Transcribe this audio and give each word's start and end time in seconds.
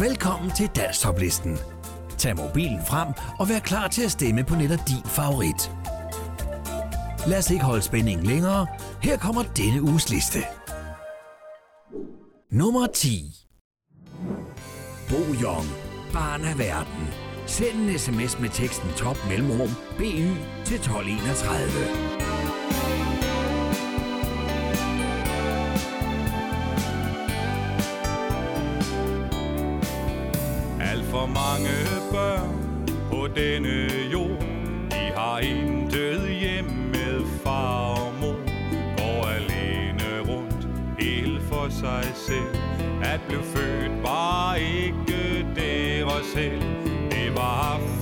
Velkommen 0.00 0.50
til 0.50 0.70
Danstoplisten. 0.76 1.58
Tag 2.18 2.36
mobilen 2.36 2.80
frem 2.86 3.08
og 3.38 3.48
vær 3.48 3.58
klar 3.58 3.88
til 3.88 4.02
at 4.02 4.10
stemme 4.10 4.44
på 4.44 4.54
netop 4.54 4.78
din 4.88 5.02
favorit. 5.04 5.72
Lad 7.26 7.38
os 7.38 7.50
ikke 7.50 7.64
holde 7.64 7.82
spændingen 7.82 8.26
længere. 8.26 8.66
Her 9.02 9.18
kommer 9.18 9.42
denne 9.42 9.82
uges 9.82 10.10
liste. 10.10 10.38
Nummer 12.50 12.86
10. 12.86 13.34
Bo 15.08 15.34
Jong. 15.42 15.66
Barn 16.12 16.44
af 16.44 16.58
verden. 16.58 17.08
Send 17.46 17.90
en 17.90 17.98
sms 17.98 18.40
med 18.40 18.48
teksten 18.48 18.90
top 18.96 19.16
mellemrum 19.28 19.70
BY 19.98 20.26
til 20.64 20.76
1231. 20.76 22.17
børn 32.12 32.88
på 33.10 33.26
denne 33.36 33.88
jord. 34.12 34.40
De 34.90 35.12
har 35.16 35.38
intet 35.38 36.34
hjem 36.40 36.64
med 36.64 37.20
far 37.44 37.94
og 38.00 38.12
mor. 38.20 38.40
Går 38.96 39.28
alene 39.28 40.32
rundt 40.32 40.68
helt 40.98 41.42
for 41.42 41.68
sig 41.68 42.04
selv. 42.14 42.56
At 43.02 43.20
blive 43.28 43.42
født 43.42 44.02
var 44.02 44.54
ikke 44.54 45.46
deres 45.56 46.26
selv 46.34 46.62
Det 47.10 47.36
var 47.36 47.97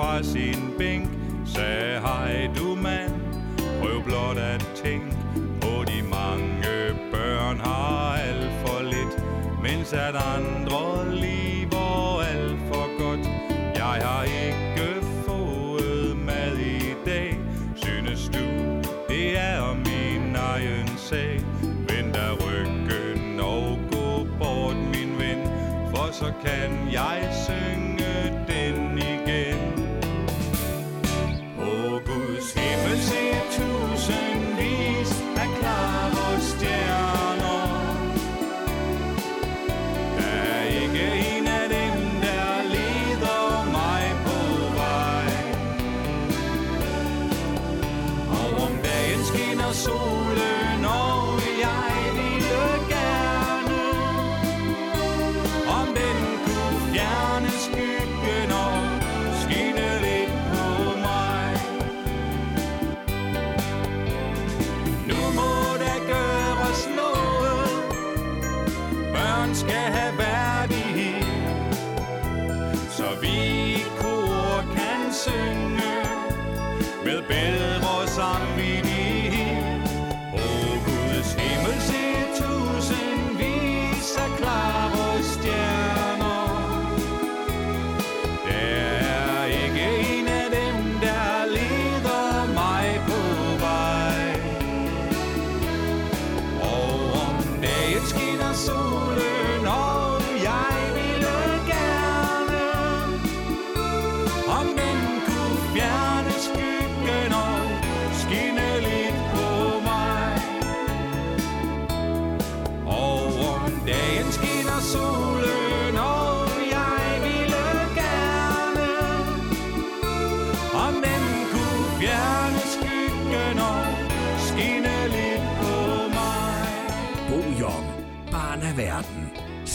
fra 0.00 0.22
sin 0.22 0.74
bænk 0.78 1.08
Sagde 1.46 2.00
hej 2.00 2.50
du 2.56 2.74
mand 2.74 3.12
Prøv 3.80 4.02
blot 4.04 4.36
at 4.36 4.66
tænke 4.84 5.16
På 5.60 5.84
de 5.90 6.02
mange 6.02 6.74
børn 7.12 7.60
har 7.60 8.16
alt 8.16 8.52
for 8.64 8.82
lidt 8.82 9.14
Mens 9.62 9.92
at 9.92 10.14
andre 10.36 11.14
lever 11.14 12.22
alt 12.22 12.60
for 12.68 12.86
godt. 13.02 13.26
Jeg 13.76 14.06
har 14.06 14.22
ikke 14.24 15.06
fået 15.26 16.16
mad 16.16 16.56
i 16.58 16.94
dag. 17.06 17.38
Synes 17.76 18.28
du 18.28 18.44
det 19.08 19.38
er 19.38 19.74
min 19.74 20.36
egen 20.36 20.88
sag? 20.96 21.44
Vend 21.62 22.12
der 22.14 22.32
ryggen 22.44 23.40
og 23.40 23.78
gå 23.92 24.26
bort 24.38 24.76
min 24.76 25.18
ven 25.18 25.40
For 25.90 26.08
så 26.12 26.32
kan 26.44 26.92
jeg 26.92 27.18
synge 27.46 27.79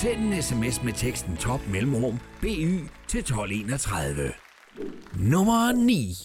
Send 0.05 0.33
en 0.33 0.41
sms 0.41 0.83
med 0.83 0.93
teksten 0.93 1.37
top 1.37 1.59
mellemrum 1.67 2.19
BY 2.41 2.79
til 3.07 3.19
1231. 3.19 4.31
Nummer 5.13 5.71
9. 5.71 6.15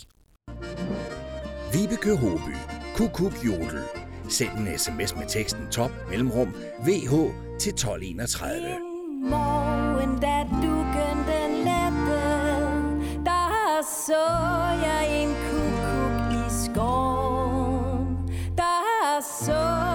Vibeke 1.72 2.16
Håby. 2.16 2.56
Kukuk 2.96 3.44
Jodel. 3.46 3.80
Send 4.28 4.50
en 4.58 4.78
sms 4.78 5.16
med 5.16 5.28
teksten 5.28 5.66
top 5.70 5.90
mellemrum 6.10 6.48
VH 6.86 7.12
til 7.60 7.72
1231. 7.72 8.78
morgen, 9.22 10.20
da 10.20 10.42
dukken 10.62 11.18
den 11.30 11.52
lette, 11.68 12.22
der 13.24 13.82
så 14.06 14.26
jeg 14.84 15.22
en 15.22 15.34
kukuk 15.50 16.32
i 16.32 16.64
skoven. 16.64 18.18
Der 18.56 19.20
så 19.44 19.89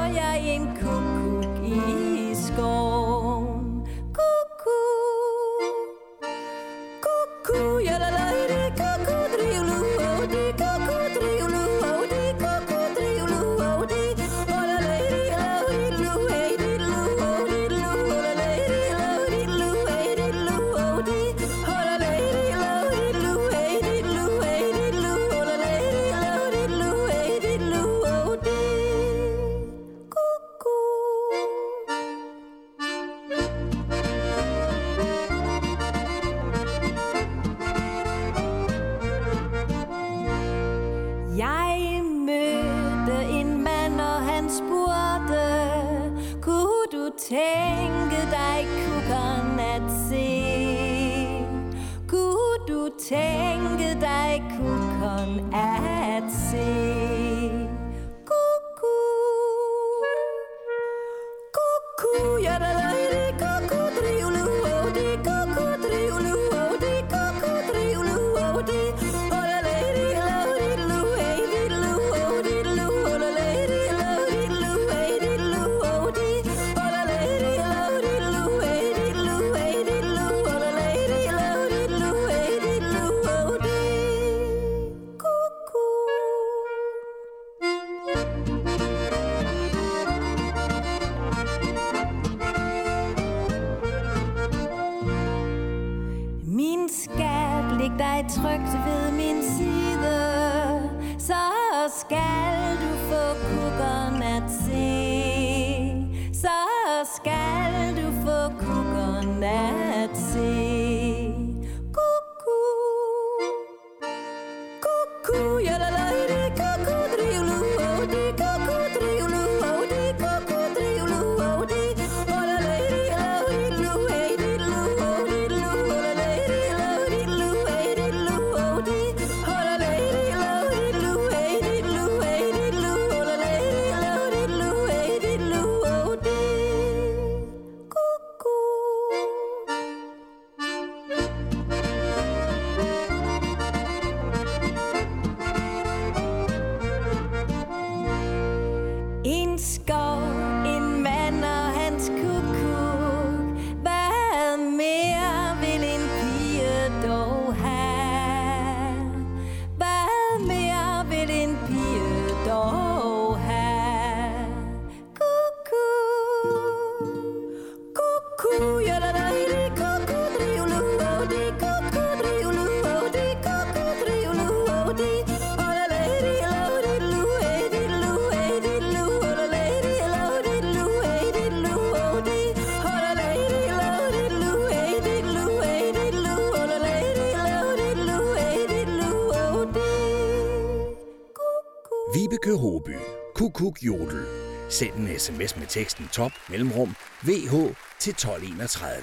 Send 194.79 194.93
en 194.93 195.19
sms 195.19 195.57
med 195.57 195.67
teksten 195.67 196.07
top 196.13 196.31
mellemrum 196.49 196.95
VH 197.21 197.53
til 197.99 198.11
1231. 198.11 199.01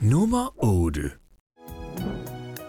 Nummer 0.00 0.54
8. 0.64 1.00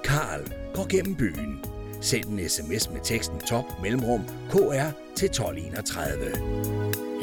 Karl 0.04 0.54
går 0.74 0.88
gennem 0.90 1.16
byen. 1.16 1.66
Send 2.02 2.26
en 2.26 2.50
sms 2.50 2.90
med 2.90 3.00
teksten 3.04 3.40
top 3.40 3.64
mellemrum 3.82 4.22
KR 4.50 4.90
til 5.16 5.26
1231. 5.26 6.32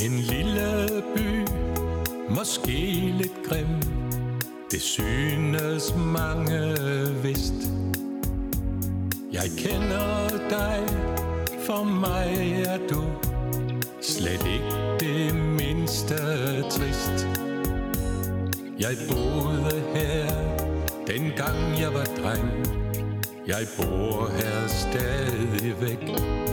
En 0.01 0.19
lille 0.19 0.89
by, 1.17 1.49
måske 2.29 2.79
lidt 3.19 3.49
grim. 3.49 3.83
Det 4.71 4.83
synes 4.83 5.95
mange 5.97 6.77
vist. 7.23 7.71
Jeg 9.33 9.51
kender 9.59 10.29
dig, 10.51 10.89
for 11.67 11.85
mig 11.85 12.63
er 12.67 12.79
du 12.89 13.24
Slet 14.25 14.47
ikke 14.47 14.97
det 15.01 15.35
mindste 15.35 16.15
trist. 16.63 17.29
Jeg 18.81 18.97
boede 19.09 19.83
her 19.95 20.29
Dengang 21.07 21.81
jeg 21.81 21.95
var 21.95 22.05
dreng. 22.05 22.51
Jeg 23.47 23.67
bor 23.77 24.29
her 24.29 24.67
stadigvæk. 24.67 26.44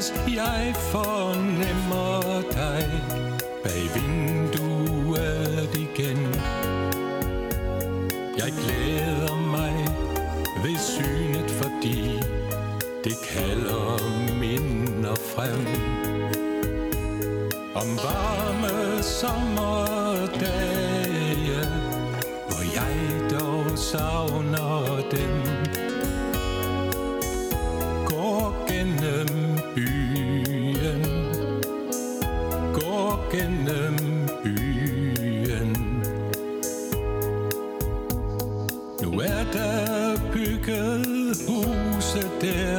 Johannes, 0.00 0.34
jeg 0.34 0.74
fornemmer 0.76 2.42
dig. 2.52 2.84
Bag 3.64 3.82
vinduet 3.94 5.74
igen. 5.74 6.34
Jeg 8.38 8.52
glæder 8.62 9.36
mig 9.36 9.74
ved 10.64 10.78
synet 10.78 11.50
fordi 11.50 12.20
det 13.04 13.16
kalder 13.32 13.98
minder 14.38 15.14
frem. 15.14 15.66
Om 17.74 17.96
varme 17.96 19.02
sommerdage 19.02 20.40
Hvor 22.48 22.62
jeg 22.74 22.96
dog 23.30 23.78
savner 23.78 25.02
dem 25.10 25.39
There. 42.40 42.69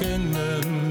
kennen 0.00 0.89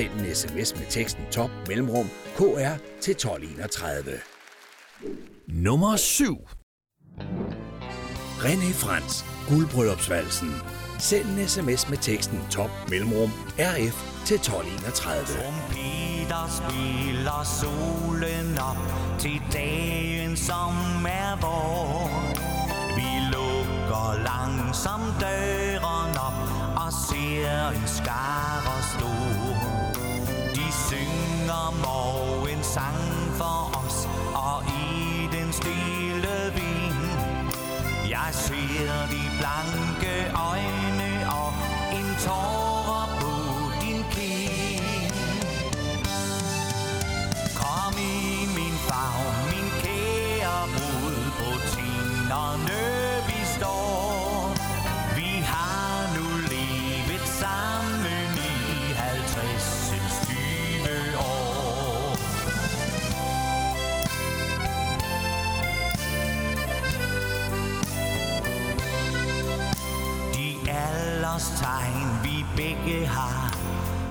Send 0.00 0.20
en 0.20 0.34
sms 0.34 0.74
med 0.78 0.86
teksten 0.90 1.24
top 1.30 1.50
mellemrum 1.68 2.08
KR 2.36 2.76
til 3.00 3.10
1231. 3.10 4.12
Nummer 5.46 5.96
7. 5.96 6.36
René 8.38 8.72
Frans, 8.72 9.24
guldbryllupsvalsen. 9.48 10.54
Send 10.98 11.24
en 11.24 11.48
sms 11.48 11.88
med 11.88 11.98
teksten 11.98 12.40
top 12.50 12.70
mellemrum 12.90 13.30
RF 13.58 14.24
til 14.26 14.34
1231. 14.34 15.26
Trompeter 15.36 16.44
spiller 16.58 17.42
solen 17.60 18.58
op 18.70 18.82
til 19.18 19.40
dagen, 19.52 20.36
som 20.36 20.72
er 21.06 21.36
vor. 21.40 22.08
Vi 22.96 23.10
lukker 23.34 24.08
langsomt 24.30 25.14
døren 25.20 26.12
op 26.28 26.40
og 26.86 26.92
ser 27.08 27.68
en 27.68 27.88
skare 27.88 28.49
sang 32.74 33.02
for 33.34 33.84
os, 33.84 34.08
og 34.34 34.64
i 34.64 35.28
den 35.32 35.52
stille 35.52 36.36
vind. 36.54 37.02
Jeg 38.08 38.28
ser 38.32 39.06
de 39.12 39.22
blanke 39.38 40.14
øjne 40.50 41.10
og 41.42 41.52
en 41.98 42.16
tår 42.24 42.69
tegn 71.60 72.08
vi 72.24 72.44
begge 72.56 73.06
har. 73.06 73.56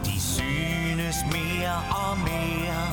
De 0.06 0.22
synes 0.22 1.18
mere 1.32 1.78
og 2.04 2.18
mere. 2.30 2.84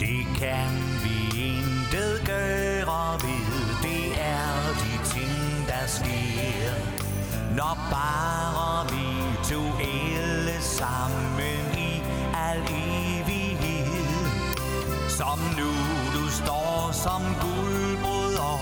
Det 0.00 0.20
kan 0.40 0.72
vi 1.04 1.16
intet 1.50 2.22
gøre 2.26 3.12
ved. 3.24 3.50
Det 3.82 4.06
er 4.20 4.54
de 4.82 4.92
ting 5.14 5.66
der 5.68 5.86
sker. 5.86 6.70
Når 7.56 7.74
bare 7.90 8.86
vi 8.92 9.08
to 9.50 9.62
alle 9.80 10.62
sammen 10.62 11.62
i 11.78 12.02
al 12.48 12.62
evighed. 12.68 14.10
Som 15.08 15.38
nu 15.58 15.70
du 16.14 16.28
står 16.30 16.90
som 16.92 17.22
guldbrud 17.40 18.34
og 18.34 18.60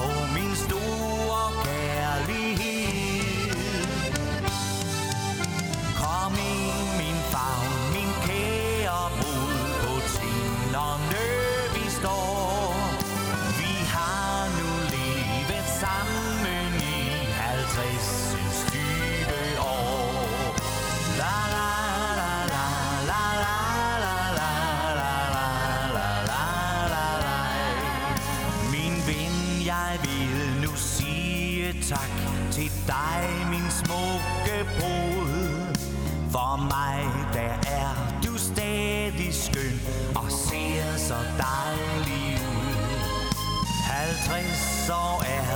all. 44.91 45.48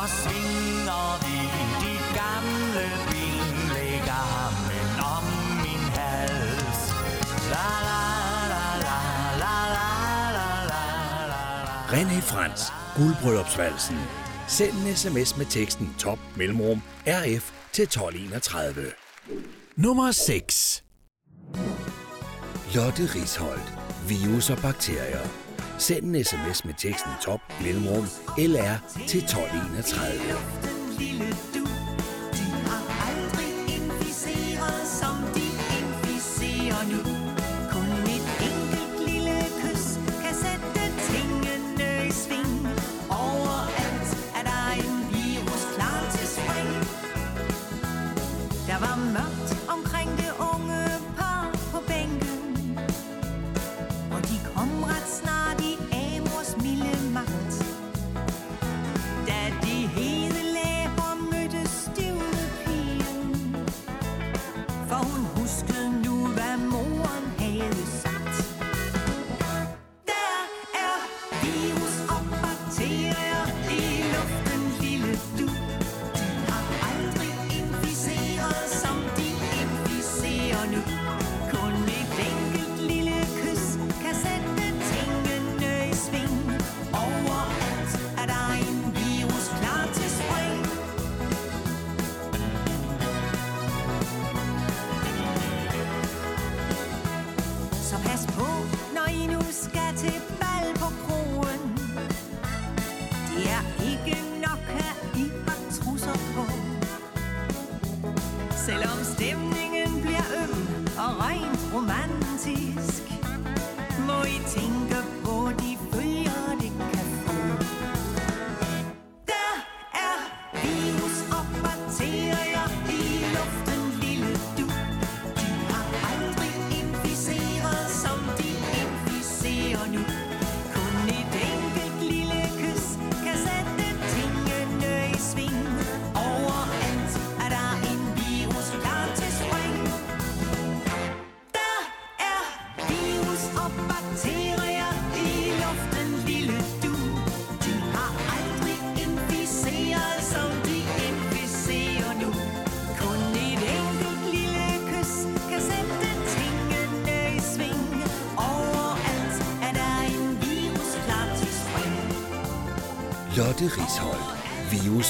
Så 0.00 0.06
svinger 0.06 1.18
vi 1.24 1.38
de 1.82 1.94
gamle 2.18 2.84
ben, 3.10 3.68
lægger 3.74 4.22
armen 4.44 4.90
om 5.16 5.24
min 5.62 5.84
hals. 5.96 6.80
La 7.50 7.70
la 7.88 8.02
la 8.52 8.64
la 8.84 9.00
la 9.42 9.56
la 9.76 9.88
la 10.36 10.48
la 10.70 11.26
la 11.32 11.42
René 11.92 12.20
Frans, 12.20 12.72
guldbryllupsvalsen. 12.96 13.98
Send 14.48 14.72
en 14.72 14.96
sms 14.96 15.36
med 15.36 15.46
teksten 15.46 15.94
top 15.98 16.18
mellemrum 16.36 16.82
RF 17.06 17.52
til 17.72 17.82
1231. 17.82 18.92
Nummer 19.76 20.12
6. 20.12 20.84
Lotte 22.74 23.02
Risholdt. 23.14 23.72
Virus 24.08 24.50
og 24.50 24.58
bakterier. 24.62 25.49
Send 25.80 26.04
en 26.04 26.24
sms 26.24 26.64
med 26.64 26.74
teksten 26.74 27.12
top 27.22 27.40
mellemrum 27.62 28.06
LR 28.38 28.76
til 29.08 29.20
1231. 29.20 31.49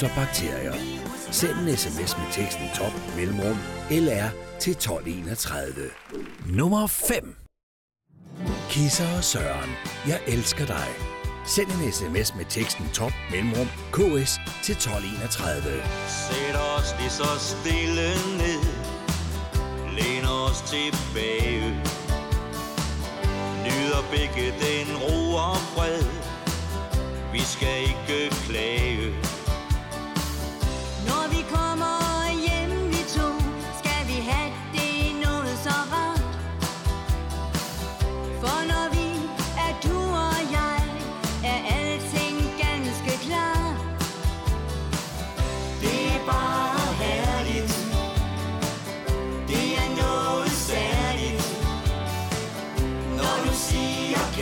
Virus 0.01 0.17
og 0.17 0.25
bakterier. 0.25 0.73
Send 1.31 1.51
en 1.51 1.77
sms 1.77 2.17
med 2.17 2.31
teksten 2.31 2.65
top 2.75 2.91
mellemrum 3.15 3.57
LR 3.91 4.29
til 4.59 4.71
1231. 4.71 5.73
Nummer 6.45 6.87
5. 6.87 7.35
Kisser 8.69 9.17
og 9.17 9.23
Søren. 9.23 9.69
Jeg 10.07 10.19
elsker 10.27 10.65
dig. 10.65 10.87
Send 11.45 11.67
en 11.71 11.91
sms 11.91 12.35
med 12.35 12.45
teksten 12.49 12.85
top 12.93 13.11
mellemrum 13.31 13.67
KS 13.91 14.31
til 14.63 14.75
1231. 14.75 15.61
Sæt 16.07 16.55
os 16.75 16.95
lige 16.99 17.09
så 17.09 17.31
stille 17.49 18.09
ned 18.41 18.63
Læn 19.97 20.25
os 20.25 20.61
tilbage 20.73 21.61
Nyder 23.65 24.01
begge 24.11 24.45
den 24.65 24.87
ro 25.03 25.35
og 25.35 25.57
fred 25.73 26.03
Vi 27.33 27.39
skal 27.39 27.77
ikke 27.81 28.35
klage 28.45 29.30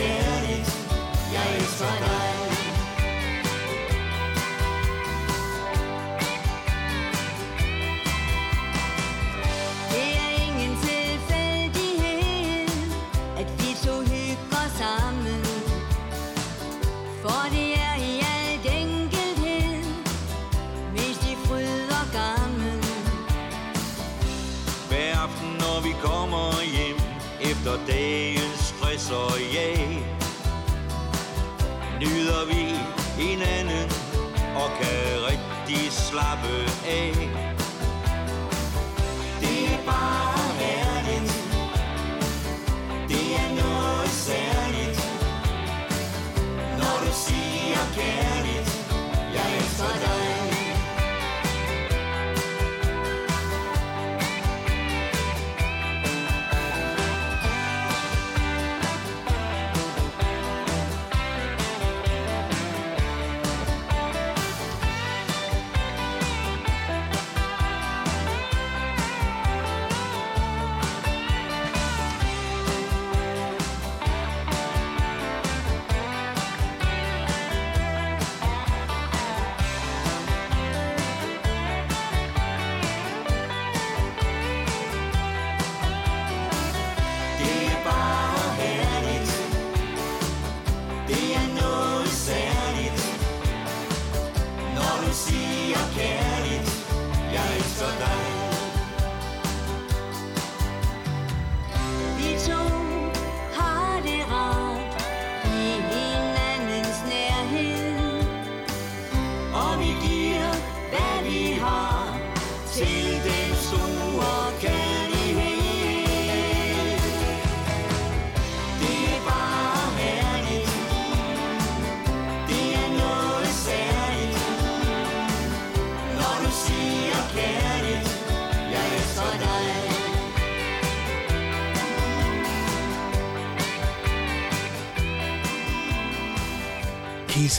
siger 0.00 0.22
kærligt 0.22 0.68
Jeg 1.32 1.56
elsker 1.56 2.19
så 29.10 29.36
ja 29.54 29.76
Nyder 32.00 32.46
vi 32.46 32.62
hinanden 33.22 33.90
Og 34.56 34.70
kan 34.80 35.26
rigtig 35.28 35.92
slappe 35.92 36.54
af. 36.86 37.49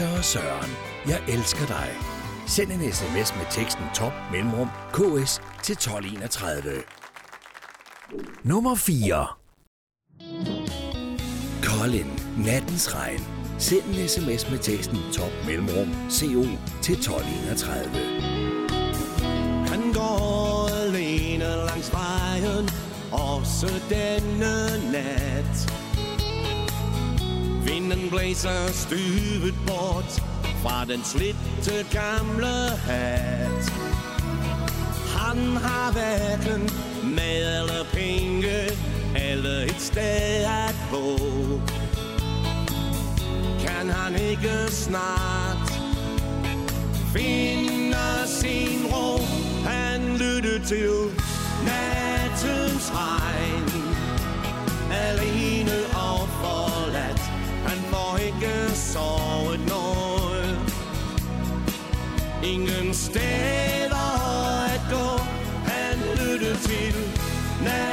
Kisser 0.02 0.18
og 0.18 0.26
Søren. 0.26 0.72
Jeg 1.08 1.22
elsker 1.30 1.66
dig. 1.68 1.90
Send 2.48 2.72
en 2.72 2.92
sms 2.94 3.36
med 3.36 3.46
teksten 3.52 3.84
top 3.96 4.12
mellemrum 4.32 4.68
KS 4.94 5.42
til 5.64 5.74
1231. 5.74 6.84
Nummer 8.44 8.76
4. 8.76 9.28
Colin. 11.64 12.20
Nattens 12.46 12.96
regn. 12.96 13.20
Send 13.58 13.84
en 13.86 14.08
sms 14.08 14.52
med 14.52 14.60
teksten 14.60 14.98
top 15.14 15.32
mellemrum 15.48 15.90
CO 16.10 16.44
til 16.82 16.96
1231. 16.96 17.92
Han 19.68 19.94
går 19.94 20.70
alene 20.86 21.46
langs 21.46 21.94
vejen, 21.94 22.70
også 23.12 23.70
denne 23.90 24.54
nat. 24.92 25.81
Vinden 27.92 28.10
blæser 28.10 28.72
støvet 28.72 29.56
bort 29.68 30.24
fra 30.64 30.86
den 30.86 31.04
slitte 31.04 31.86
gamle 31.92 32.56
hat. 32.88 33.74
Han 35.18 35.58
har 35.58 35.92
hverken 35.92 36.70
mad 37.04 37.60
eller 37.60 37.84
penge, 37.94 38.60
eller 39.16 39.64
et 39.64 39.82
sted 39.82 40.46
at 40.46 40.76
bo. 40.92 41.18
Kan 43.66 43.90
han 43.90 44.16
ikke 44.16 44.68
snart 44.70 45.72
finde 47.16 48.28
sin 48.28 48.86
ro. 48.94 49.18
Han 49.70 50.18
lytter 50.18 50.66
til 50.68 50.94
nattens 51.66 52.92
regn. 52.94 53.72
Alene 54.92 55.61
såret 58.92 59.60
sovet 59.60 59.60
noget. 59.70 60.58
Ingen 62.44 62.94
steder 62.94 64.08
at 64.74 64.82
gå. 64.90 65.24
Han 65.66 65.98
lyttede 66.20 66.58
til 66.58 66.96
nat 67.64 67.91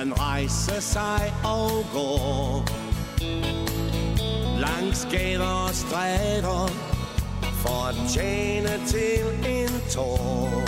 han 0.00 0.20
rejse 0.20 0.80
sig 0.80 1.34
og 1.44 1.84
gå 1.92 2.18
Langs 4.58 5.08
gader 5.10 5.66
og 5.68 5.74
stræder 5.74 6.68
For 7.62 7.88
at 7.88 7.94
tjene 8.08 8.80
til 8.86 9.50
en 9.50 9.68
tår. 9.90 10.62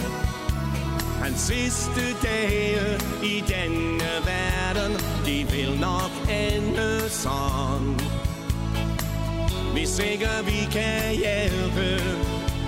Hans 1.23 1.41
sidste 1.41 2.01
dage 2.23 3.01
i 3.25 3.45
denne 3.49 4.11
verden 4.31 4.93
De 5.27 5.47
vil 5.53 5.81
nok 5.81 6.11
ende 6.31 7.01
sådan 7.09 8.01
Hvis 9.73 9.99
ikke 9.99 10.29
vi 10.45 10.69
kan 10.73 11.15
hjælpe 11.15 12.03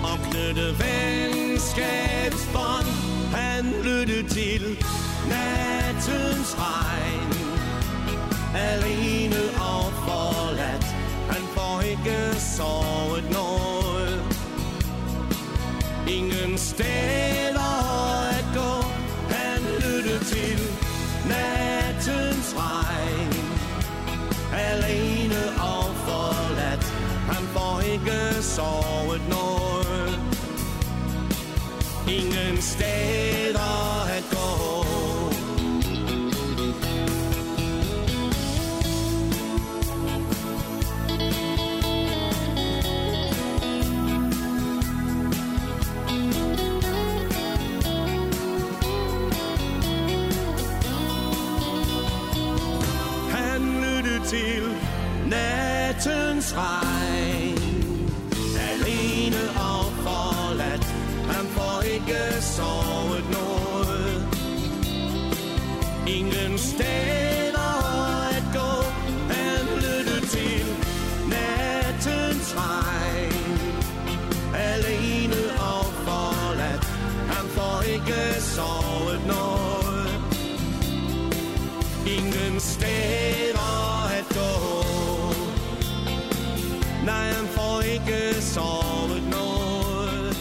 Og 0.03 0.19
knytte 0.29 0.67
venskabsbånd. 0.83 2.87
Han 3.35 3.73
lyttede 3.83 4.29
til 4.29 4.77
Nat 5.29 5.84
nattens 6.07 6.55
regn. 6.57 7.33
Alene 8.55 9.41
og 9.59 9.93
forladt. 10.05 10.85
Han 11.29 11.41
får 11.55 11.81
ikke 11.81 12.39
sovet 12.39 13.23
noget. 13.31 14.23
Ingen 16.07 16.57
steder 16.57 17.71
at 18.29 18.45
gå. 18.53 18.85
Han 19.33 19.61
lytter 19.75 20.19
til 20.19 20.59
nattens 21.27 22.55
regn. 22.57 23.33
Alene 24.53 25.41
og 25.59 25.95
forladt. 25.95 26.85
Han 27.31 27.47
får 27.53 27.81
ikke 27.81 28.43
sovet 28.43 29.21
noget. 29.29 30.19
Ingen 32.07 32.61
steder 32.61 33.44
Ingen 66.55 66.67
steder 66.67 67.71
at 68.37 68.43
gå 68.53 68.71
and 69.29 69.67
lytte 69.75 70.27
til 70.27 70.65
nattens 71.29 72.55
regn 72.57 73.73
Alene 74.55 75.41
og 75.59 75.85
forladt 75.85 76.85
Han 77.33 77.45
får 77.49 77.81
ikke 77.81 78.41
sovet 78.41 79.21
noget 79.27 80.09
ingen 82.07 82.59
steder 82.59 84.07
at 84.19 84.25
gå 84.29 84.53
Nej, 87.05 87.25
han 87.31 87.47
får 87.47 87.81
ikke 87.81 88.41
sovet 88.41 89.23
noget 89.31 90.37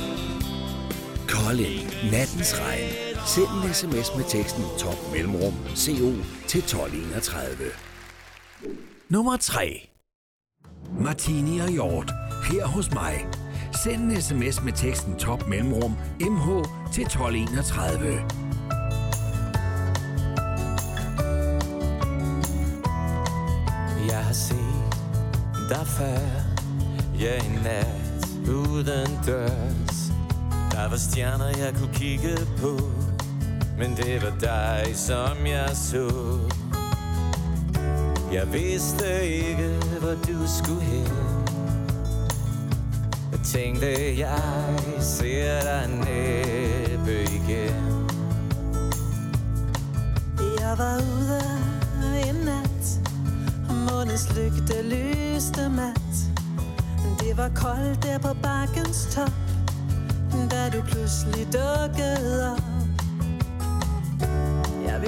Kolding. 1.29 1.91
Nattens 2.11 2.61
regn. 2.61 3.04
Send 3.35 3.65
en 3.65 3.75
sms 3.75 4.17
med 4.17 4.25
teksten 4.25 4.65
top 4.79 5.13
mellemrum 5.13 5.55
CO 5.77 6.11
til 6.49 6.61
1231. 6.61 7.71
Nummer 9.09 9.37
3. 9.37 9.89
Martini 11.01 11.59
og 11.59 11.69
Hjort. 11.69 12.13
Her 12.51 12.67
hos 12.67 12.93
mig. 12.93 13.27
Send 13.85 14.03
en 14.03 14.23
sms 14.23 14.63
med 14.63 14.73
teksten 14.73 15.19
top 15.19 15.49
mellemrum 15.49 15.97
MH 16.21 16.47
til 16.93 17.05
1231. 17.05 18.15
Jeg 24.09 24.25
har 24.25 24.33
set 24.33 24.59
dig 25.69 25.87
før 25.87 26.19
Ja, 27.21 27.45
en 27.45 27.59
nat 27.63 28.29
uden 28.49 29.19
dørs 29.27 30.13
Der 30.73 30.89
var 30.89 30.97
stjerner, 30.97 31.47
jeg 31.47 31.75
kunne 31.75 31.95
kigge 31.95 32.37
på 32.61 33.04
men 33.79 33.97
det 33.97 34.23
var 34.23 34.33
dig, 34.41 34.97
som 34.97 35.47
jeg 35.47 35.71
så. 35.73 36.39
Jeg 38.33 38.53
vidste 38.53 39.29
ikke, 39.29 39.69
hvor 40.01 40.15
du 40.15 40.47
skulle 40.63 40.83
hen. 40.83 41.09
Jeg 43.33 43.41
tænkte, 43.45 44.19
jeg 44.19 44.79
ser 45.01 45.61
dig 45.61 45.89
næppe 45.89 47.23
igen. 47.23 48.09
Jeg 50.61 50.79
var 50.79 50.97
ude 50.97 51.43
en 52.29 52.35
nat 52.35 53.01
Og 53.69 53.75
månens 53.75 54.29
lygte 54.37 54.83
lyste 54.83 55.69
mat. 55.69 56.15
Det 57.21 57.37
var 57.37 57.51
koldt 57.55 58.03
der 58.03 58.19
på 58.19 58.35
bakkens 58.43 59.09
top 59.15 59.33
Da 60.51 60.71
du 60.71 60.83
pludselig 60.83 61.47
dukkede 61.47 62.53
op 62.53 62.74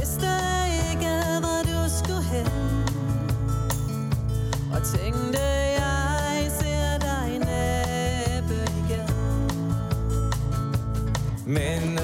vidste 0.07 0.33
ikke, 0.91 1.15
hvor 1.41 1.61
du 1.63 1.89
skulle 1.99 2.23
hen. 2.23 2.47
Og 4.73 4.81
tænkte, 4.95 5.43
jeg 5.83 6.51
ser 6.61 6.99
dig 6.99 7.39
næppe 7.39 8.55
igen. 8.81 9.09
Men 11.47 11.99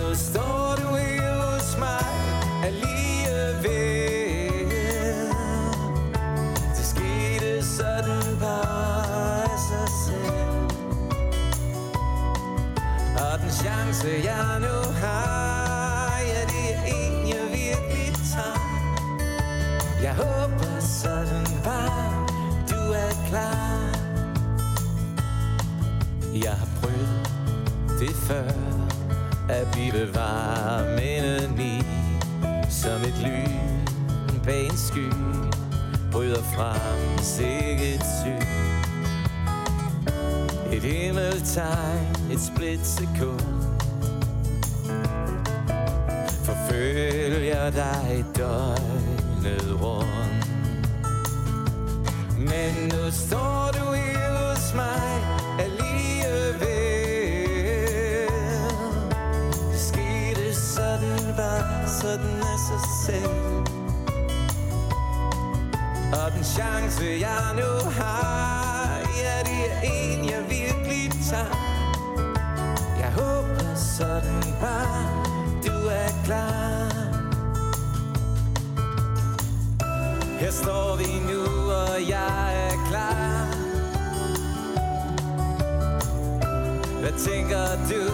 fra 36.54 36.74
sikkert 37.22 38.04
syn 38.22 38.42
Et 40.72 40.82
himmeltegn, 40.82 42.30
et 42.32 42.40
splitsekund 42.40 43.51
chance 67.02 67.20
jeg 67.20 67.54
nu 67.54 67.90
har 67.90 69.00
Ja 69.22 69.38
det 69.44 69.72
er 69.72 69.80
en 69.82 70.24
jeg 70.24 70.44
virkelig 70.48 71.10
tager. 71.30 71.56
Jeg 72.98 73.12
håber 73.12 73.74
sådan 73.74 74.42
bare 74.60 75.24
du 75.66 75.86
er 75.86 76.24
klar. 76.24 76.92
Her 80.40 80.50
står 80.50 80.96
vi 80.96 81.32
nu, 81.32 81.70
og 81.70 82.08
jeg 82.08 82.68
er 82.68 82.76
klar. 82.88 83.46
Hvad 87.00 87.12
tænker 87.18 87.66
du? 87.90 88.12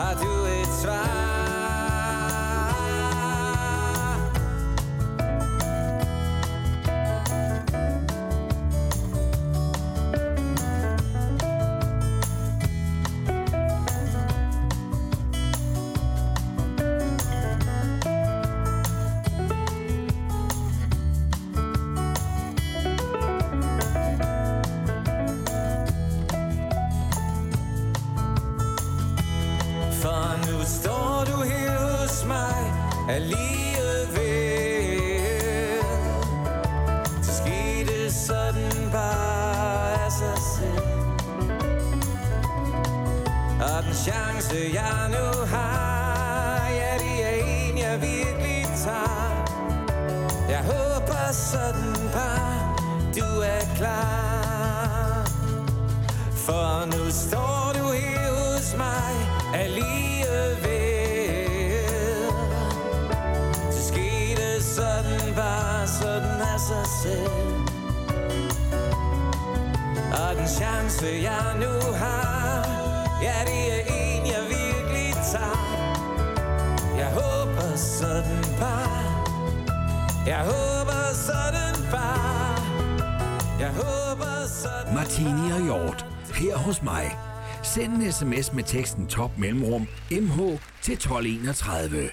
Har 0.00 0.14
du 0.14 0.44
et 0.62 0.82
svar? 0.82 1.23
Mig 33.14 33.22
alligevel 33.22 33.63
selv 67.04 67.30
Og 70.20 70.30
den 70.38 70.48
chance 70.58 71.06
jeg 71.22 71.46
nu 71.64 71.74
har 72.02 72.64
Ja, 73.22 73.36
det 73.48 73.62
er 73.74 73.82
en 74.00 74.26
jeg 74.26 74.42
virkelig 74.56 75.14
tager 75.32 75.64
Jeg 76.96 77.10
håber 77.20 77.76
sådan 77.76 78.44
bare 78.60 79.04
Jeg 80.26 80.40
håber 80.52 81.02
sådan 81.14 81.76
bare 81.90 82.56
Jeg 83.60 83.70
håber 83.70 84.46
sådan 84.62 84.94
Martini 84.94 85.50
og 85.52 85.62
Hjort, 85.64 86.06
her 86.34 86.56
hos 86.56 86.82
mig. 86.82 87.18
Send 87.62 87.92
en 87.92 88.12
sms 88.12 88.52
med 88.52 88.64
teksten 88.64 89.06
top 89.06 89.38
mellemrum 89.38 89.86
mh 90.10 90.38
til 90.82 90.94
1231. 90.94 92.10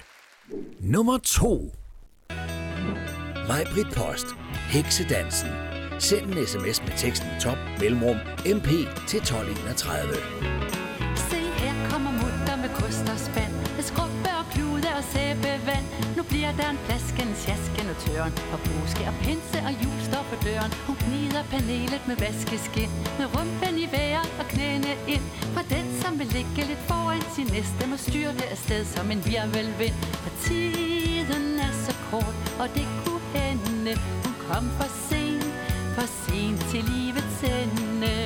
Nummer 0.80 1.18
2. 1.18 1.74
Majbrit 3.48 3.86
Post. 3.96 4.26
Heksedansen. 4.72 5.50
Send 5.98 6.26
en 6.32 6.46
sms 6.46 6.78
med 6.86 6.94
teksten 7.02 7.30
top 7.44 7.60
mellemrum 7.80 8.18
mp 8.56 8.68
til 9.10 9.18
1231. 9.18 10.14
Se 11.30 11.40
her 11.62 11.74
kommer 11.90 12.12
mutter 12.20 12.56
med 12.64 12.70
kost 12.80 13.06
og 13.14 13.20
spand. 13.28 13.54
Med 13.76 13.84
skrubbe 13.90 14.30
og 14.40 14.46
klude 14.52 14.90
og 14.98 15.04
sæbevand. 15.12 15.86
Nu 16.16 16.22
bliver 16.30 16.52
der 16.60 16.68
en 16.74 16.80
flaske, 16.86 17.20
en 17.28 17.34
sjasken 17.42 17.86
og 17.92 17.96
tøren 18.04 18.32
Og 18.54 18.58
påske 18.68 19.02
og 19.10 19.14
pinse 19.24 19.58
og 19.68 19.72
jul 19.82 19.98
står 20.08 20.24
på 20.30 20.36
døren. 20.46 20.72
Hun 20.86 20.96
gnider 21.02 21.42
panelet 21.52 22.02
med 22.08 22.16
vaskeskin 22.24 22.90
Med 23.18 23.26
rumpen 23.34 23.74
i 23.84 23.86
vejret 23.96 24.28
og 24.40 24.46
knæene 24.52 24.92
ind. 25.14 25.24
For 25.54 25.64
den 25.74 25.86
som 26.02 26.12
vil 26.20 26.28
ligge 26.36 26.62
lidt 26.70 26.84
foran 26.90 27.24
sin 27.36 27.48
næste 27.56 27.82
Må 27.92 27.96
styre 28.06 28.32
det 28.40 28.48
afsted 28.54 28.82
som 28.94 29.06
en 29.14 29.20
virvelvind. 29.32 29.96
For 30.24 30.32
tiden 30.44 31.44
er 31.66 31.72
så 31.86 31.92
kort, 32.08 32.36
og 32.62 32.68
det 32.76 32.86
kunne 33.02 33.26
hende. 33.34 33.92
Hun 34.22 34.31
kom 34.52 34.68
for 34.78 34.90
sent, 35.08 35.44
for 35.96 36.06
sent 36.24 36.60
til 36.70 36.82
livets 36.92 37.38
ende. 37.56 38.16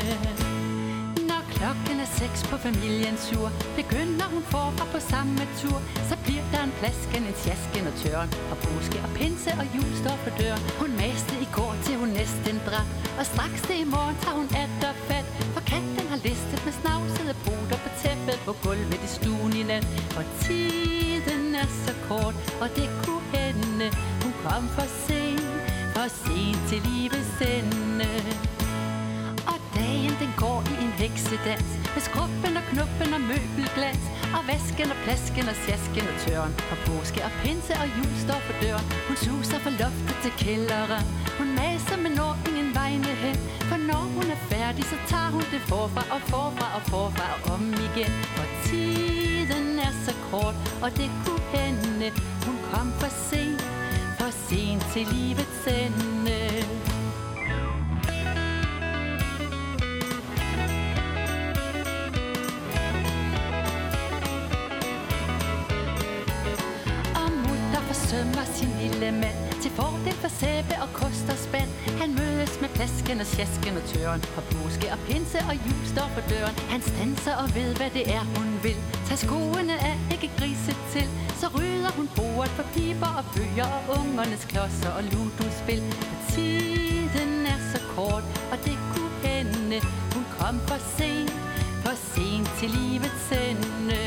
Når 1.30 1.42
klokken 1.56 1.96
er 2.04 2.10
seks 2.20 2.40
på 2.50 2.56
familiens 2.66 3.22
tur 3.30 3.48
Begynder 3.76 4.26
hun 4.34 4.42
forfra 4.54 4.84
på 4.94 5.00
samme 5.12 5.42
tur. 5.60 5.78
Så 6.10 6.14
bliver 6.24 6.46
der 6.52 6.62
en 6.68 6.74
flasken, 6.80 7.22
en 7.30 7.36
sjasken 7.42 7.84
og 7.90 7.94
tøren 8.02 8.30
Og 8.50 8.56
påske 8.66 8.98
og 9.04 9.10
pinse 9.18 9.50
og 9.60 9.66
jul 9.74 9.90
står 10.02 10.16
på 10.24 10.30
døren. 10.40 10.62
Hun 10.80 10.90
maste 11.02 11.34
i 11.46 11.48
går 11.58 11.74
til 11.84 11.94
hun 12.02 12.10
næsten 12.20 12.56
dræt 12.66 12.90
Og 13.18 13.24
straks 13.32 13.62
det 13.68 13.76
i 13.84 13.88
morgen 13.94 14.16
tager 14.22 14.36
hun 14.40 14.48
atter 14.62 14.92
fat 15.08 15.26
For 15.54 15.62
katten 15.72 16.06
har 16.12 16.20
listet 16.28 16.60
med 16.66 16.74
snavsede 16.80 17.34
poter 17.44 17.78
på 17.84 17.90
tæppet 18.00 18.38
På 18.46 18.52
gulvet 18.64 19.00
i 19.08 19.10
stuen 19.16 19.52
i 19.60 19.62
nat. 19.70 19.84
For 20.14 20.24
tiden 20.44 21.54
er 21.62 21.68
så 21.84 21.94
kort, 22.08 22.34
og 22.62 22.68
det 22.76 22.88
kunne 23.02 23.26
hende. 23.34 23.86
Hun 24.22 24.32
kom 24.44 24.64
for 24.76 24.88
sent, 25.06 25.25
for 26.06 26.14
sent 26.26 26.62
til 26.70 26.80
livets 26.90 27.40
ende. 27.54 28.10
Og 29.50 29.58
dagen 29.74 30.14
den 30.22 30.32
går 30.36 30.62
i 30.72 30.74
en 30.84 30.92
heksedans 31.02 31.70
Med 31.94 32.02
skrubben 32.08 32.56
og 32.60 32.64
knuppen 32.70 33.14
og 33.16 33.22
møbelglas 33.30 34.04
Og 34.36 34.42
vasken 34.50 34.92
og 34.94 34.98
plasken 35.04 35.48
og 35.52 35.56
sjasken 35.64 36.06
og 36.10 36.16
tøren 36.24 36.54
Og 36.72 36.78
påske 36.86 37.24
og 37.26 37.32
pinse 37.42 37.74
og 37.82 37.88
jul 37.96 38.12
står 38.24 38.40
for 38.46 38.54
døren. 38.62 38.86
Hun 39.08 39.16
suser 39.24 39.58
fra 39.64 39.72
loftet 39.80 40.16
til 40.24 40.34
kælderen. 40.42 41.06
Hun 41.38 41.48
maser 41.60 41.98
men 42.04 42.12
når 42.20 42.32
ingen 42.48 42.70
vegne 42.78 43.12
hen. 43.24 43.38
For 43.70 43.78
når 43.90 44.04
hun 44.16 44.26
er 44.36 44.40
færdig 44.52 44.84
så 44.92 44.98
tager 45.10 45.30
hun 45.36 45.46
det 45.54 45.62
forfra 45.70 46.02
og 46.14 46.20
forfra 46.32 46.68
og 46.76 46.82
forfra 46.92 47.26
og 47.34 47.40
om 47.54 47.64
igen. 47.88 48.12
For 48.36 48.46
tiden 48.68 49.66
er 49.86 49.94
så 50.06 50.14
kort 50.30 50.56
og 50.84 50.90
det 50.98 51.10
kunne 51.24 51.46
hende. 51.56 52.08
Hun 52.46 52.56
kom 52.70 52.88
for 53.00 53.10
sent, 53.28 53.66
for 54.26 54.32
sent 54.32 54.82
til 54.92 55.06
livets 55.12 55.66
ende. 55.66 56.40
Og 67.14 67.32
mutter 67.32 67.80
forsømmer 67.80 68.44
sin 68.44 68.68
lille 68.80 69.12
mand. 69.12 69.45
Til 69.66 69.74
fordel 69.74 70.18
for 70.24 70.32
sæbe 70.40 70.74
og 70.84 70.90
kost 71.00 71.26
og 71.34 71.38
spand 71.46 71.70
Han 72.00 72.10
mødes 72.20 72.54
med 72.62 72.70
plasken 72.76 73.20
og 73.22 73.26
sjasken 73.34 73.74
og 73.80 73.84
tøren. 73.92 74.22
For 74.34 74.42
påske 74.52 74.86
og 74.94 74.98
pinse 75.06 75.38
og 75.50 75.56
jul 75.66 75.82
står 75.94 76.08
for 76.14 76.24
døren. 76.32 76.56
Han 76.72 76.82
stanser 76.90 77.34
og 77.42 77.48
ved 77.56 77.70
hvad 77.78 77.90
det 77.96 78.04
er 78.18 78.24
hun 78.36 78.48
vil. 78.66 78.80
Tag 79.08 79.18
skoene 79.26 79.76
af, 79.90 79.96
ikke 80.14 80.30
grise 80.38 80.72
til. 80.92 81.06
Så 81.40 81.46
rydder 81.56 81.92
hun 81.98 82.08
bordet 82.16 82.52
for 82.56 82.66
piber 82.74 83.12
og 83.20 83.24
bøger 83.34 83.68
Og 83.76 83.82
ungernes 83.98 84.44
klodser 84.50 84.92
og 84.98 85.02
ludospil. 85.12 85.84
For 86.08 86.18
tiden 86.32 87.32
er 87.54 87.60
så 87.72 87.80
kort, 87.94 88.24
og 88.52 88.58
det 88.66 88.76
kunne 88.92 89.18
hende. 89.28 89.78
Hun 90.14 90.24
kom 90.38 90.56
for 90.68 90.80
sent, 90.96 91.34
for 91.84 91.94
sent 92.12 92.48
til 92.58 92.70
livets 92.78 93.26
ende. 93.48 94.00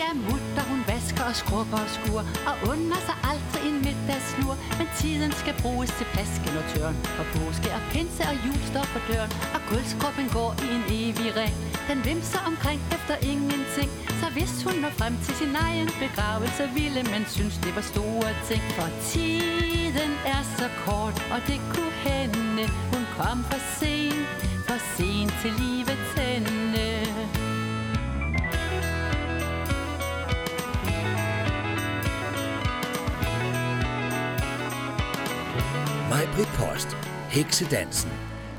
Ja, 0.00 0.10
mutter, 0.26 0.64
hun 0.72 0.80
vasker 1.16 1.28
og 1.28 1.36
skrubber 1.36 1.80
og 1.86 1.90
skuer 1.96 2.24
Og 2.48 2.54
under 2.72 3.00
sig 3.06 3.16
aldrig 3.30 3.62
en 3.68 3.78
middagslur 3.86 4.54
Men 4.78 4.88
tiden 5.00 5.32
skal 5.32 5.54
bruges 5.62 5.90
til 5.98 6.06
plasken 6.12 6.56
og 6.60 6.64
tørn 6.72 6.96
Og 7.20 7.26
påske 7.34 7.68
og 7.76 7.82
pinse 7.92 8.22
og 8.32 8.36
jul 8.46 8.60
står 8.70 8.86
for 8.92 9.02
døren 9.08 9.32
Og 9.54 9.60
guldskrubben 9.68 10.28
går 10.36 10.50
i 10.66 10.68
en 10.76 10.84
evig 11.00 11.30
ring. 11.40 11.56
Den 11.90 11.98
vimser 12.08 12.42
omkring 12.50 12.80
efter 12.96 13.16
ingenting 13.32 13.90
Så 14.20 14.26
hvis 14.36 14.54
hun 14.64 14.76
når 14.84 14.92
frem 15.00 15.14
til 15.24 15.34
sin 15.40 15.54
egen 15.66 15.90
begravelse 16.02 16.62
Ville 16.78 17.02
man 17.14 17.24
synes, 17.34 17.56
det 17.64 17.72
var 17.78 17.86
store 17.94 18.30
ting. 18.48 18.62
For 18.76 18.88
tiden 19.12 20.12
er 20.34 20.42
så 20.58 20.68
kort, 20.84 21.16
og 21.34 21.40
det 21.48 21.58
kunne 21.72 21.96
hende 22.08 22.64
Hun 22.92 23.04
kom 23.18 23.38
for 23.50 23.60
sent, 23.78 24.28
for 24.68 24.78
sent 24.96 25.32
til 25.42 25.52
livets 25.62 26.12
ende. 26.30 26.55
Majbrit 36.36 36.54
Post. 36.54 36.88
Heksedansen. 37.28 38.10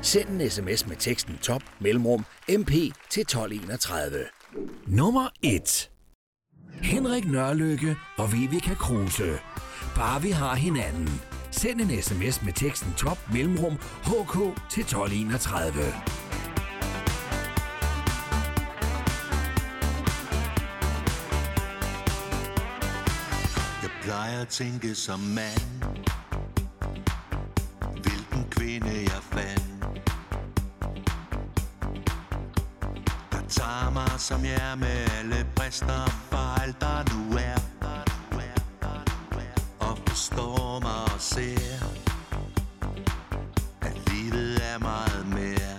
Send 0.02 0.28
en 0.28 0.50
sms 0.50 0.86
med 0.86 0.96
teksten 0.96 1.38
top 1.42 1.62
mellemrum 1.80 2.24
mp 2.48 2.70
til 3.10 3.20
1231. 3.20 4.24
Nummer 4.86 5.28
1. 5.42 5.90
Henrik 6.82 7.30
Nørlykke 7.30 7.96
og 8.16 8.32
Vivica 8.32 8.74
Kruse. 8.74 9.38
Bare 9.94 10.22
vi 10.22 10.30
har 10.30 10.54
hinanden. 10.54 11.20
Send 11.50 11.80
en 11.80 12.02
sms 12.02 12.42
med 12.42 12.52
teksten 12.52 12.92
top 12.96 13.18
mellemrum 13.32 13.72
hk 14.04 14.34
til 14.70 14.80
1231. 14.80 15.82
Jeg 23.82 23.90
plejer 24.02 24.40
at 24.40 24.48
tænke 24.48 24.94
som 24.94 25.20
mand 25.20 25.78
kvinde 28.58 28.94
jeg 29.02 29.22
fandt. 29.22 29.84
Der 33.32 33.42
tager 33.48 33.90
mig 33.90 34.10
som 34.20 34.44
jeg 34.44 34.70
er 34.70 34.74
med 34.74 34.98
alle 35.18 35.46
brister 35.56 36.02
og 36.02 36.10
fejl 36.30 36.74
der 36.80 36.98
nu 37.14 37.36
er 37.36 37.58
Og 39.78 39.98
forstår 40.06 40.80
mig 40.80 41.02
og 41.14 41.20
ser 41.20 41.84
At 43.80 43.96
livet 44.10 44.60
er 44.72 44.78
meget 44.78 45.26
mere. 45.28 45.78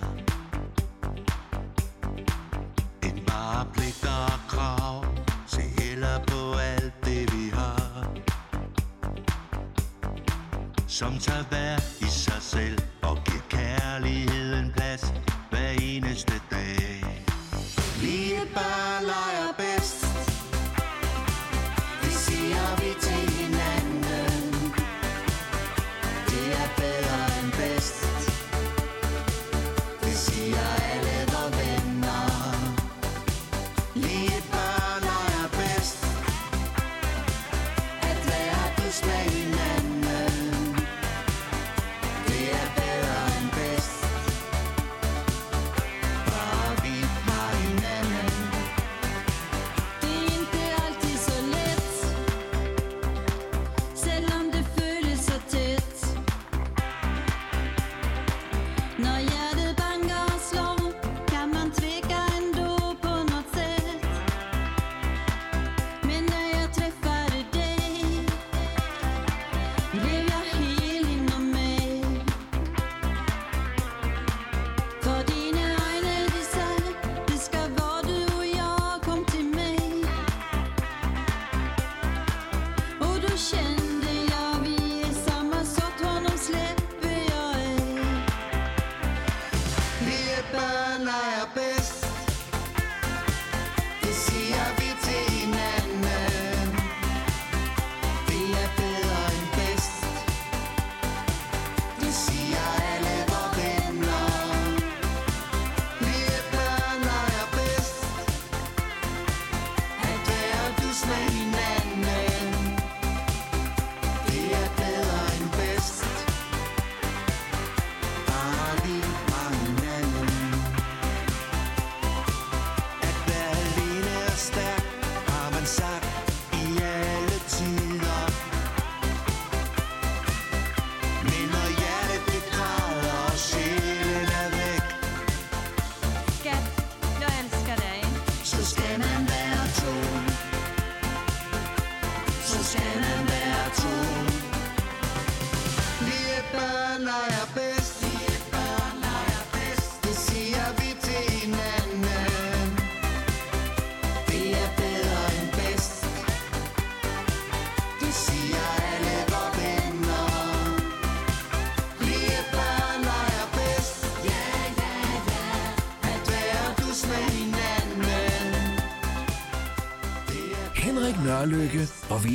End 3.03 3.25
bare 3.27 3.65
pligter 3.73 4.25
og 4.33 4.39
krav 4.47 5.05
Se 5.47 5.61
heller 5.61 6.19
på 6.27 6.53
alt 6.57 6.93
det 7.05 7.33
vi 7.33 7.49
har. 7.53 8.07
Som 10.87 11.17
tager 11.19 11.43
hver 11.49 11.98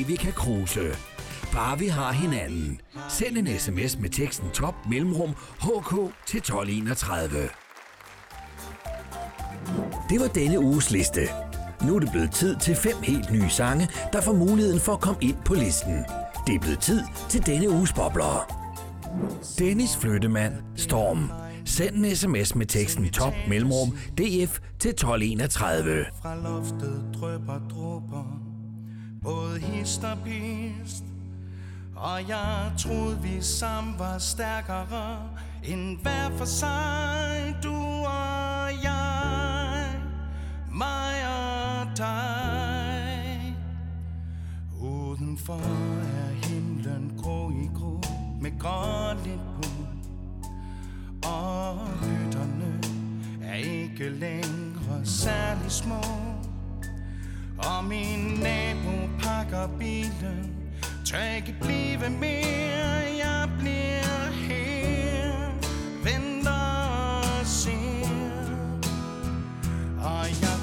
Vivica 0.06 0.30
Kruse. 0.30 0.96
Bare 1.52 1.78
vi 1.78 1.86
har 1.86 2.12
hinanden. 2.12 2.80
Send 3.08 3.38
en 3.38 3.58
sms 3.58 3.98
med 3.98 4.10
teksten 4.10 4.50
top 4.50 4.74
mellemrum 4.90 5.30
hk 5.60 5.90
til 6.26 6.38
1231. 6.38 7.48
Det 10.10 10.20
var 10.20 10.26
denne 10.26 10.60
uges 10.60 10.90
liste. 10.90 11.20
Nu 11.84 11.96
er 11.96 12.00
det 12.00 12.10
blevet 12.10 12.32
tid 12.32 12.56
til 12.56 12.74
fem 12.74 12.96
helt 13.02 13.32
nye 13.32 13.48
sange, 13.48 13.88
der 14.12 14.20
får 14.20 14.32
muligheden 14.32 14.80
for 14.80 14.92
at 14.92 15.00
komme 15.00 15.18
ind 15.22 15.36
på 15.44 15.54
listen. 15.54 16.04
Det 16.46 16.54
er 16.54 16.60
blevet 16.60 16.80
tid 16.80 17.02
til 17.28 17.46
denne 17.46 17.70
uges 17.70 17.92
bobler. 17.92 18.64
Dennis 19.58 19.96
Flyttemand, 19.96 20.52
Storm. 20.76 21.30
Send 21.64 21.96
en 21.96 22.16
sms 22.16 22.54
med 22.54 22.66
teksten 22.66 23.10
top 23.10 23.34
mellemrum 23.48 23.90
df 23.90 24.60
til 24.80 24.90
1231. 24.90 26.04
Fra 26.22 26.34
loftet 26.34 27.04
drøber 27.14 27.68
dråber 27.70 28.43
Både 29.24 29.58
hist 29.60 30.04
og 30.04 30.18
pist. 30.24 31.04
Og 31.96 32.28
jeg 32.28 32.72
troede 32.78 33.18
vi 33.22 33.40
sammen 33.40 33.94
var 33.98 34.18
stærkere 34.18 35.28
End 35.62 35.98
hver 36.02 36.30
for 36.36 36.44
sig. 36.44 37.56
Du 37.62 37.74
og 38.06 38.68
jeg 38.82 39.86
Mig 40.72 41.14
og 41.28 41.86
dig. 41.96 43.56
Udenfor 44.80 45.60
er 46.02 46.46
himlen 46.46 47.12
grå 47.18 47.50
i 47.50 47.70
grå 47.74 48.00
Med 48.40 48.58
gråligt 48.58 49.40
på. 49.56 49.68
Og 51.28 51.88
hytterne 51.88 52.80
er 53.42 53.54
ikke 53.54 54.08
længere 54.08 55.04
særlig 55.04 55.70
små. 55.70 56.33
Og 57.58 57.84
min 57.84 58.40
nabo 58.42 59.08
pakker 59.22 59.68
bilen. 59.78 60.56
Tør 61.04 61.34
ikke 61.36 61.56
blive 61.60 62.10
mere 62.10 62.84
Jeg 63.24 63.50
bliver 63.58 64.30
her. 64.32 65.32
Venter 66.04 66.86
og 67.40 67.46
ser. 67.46 68.50
Og 69.98 70.26
jeg 70.42 70.58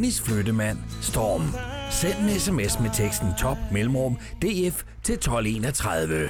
Dennis 0.00 0.20
Flyttemand, 0.20 0.78
Storm. 1.02 1.42
Send 1.90 2.14
en 2.22 2.40
sms 2.40 2.80
med 2.80 2.90
teksten 2.94 3.28
top 3.38 3.56
mellemrum 3.72 4.16
DF 4.16 4.84
til 5.02 5.14
1231. 5.14 6.28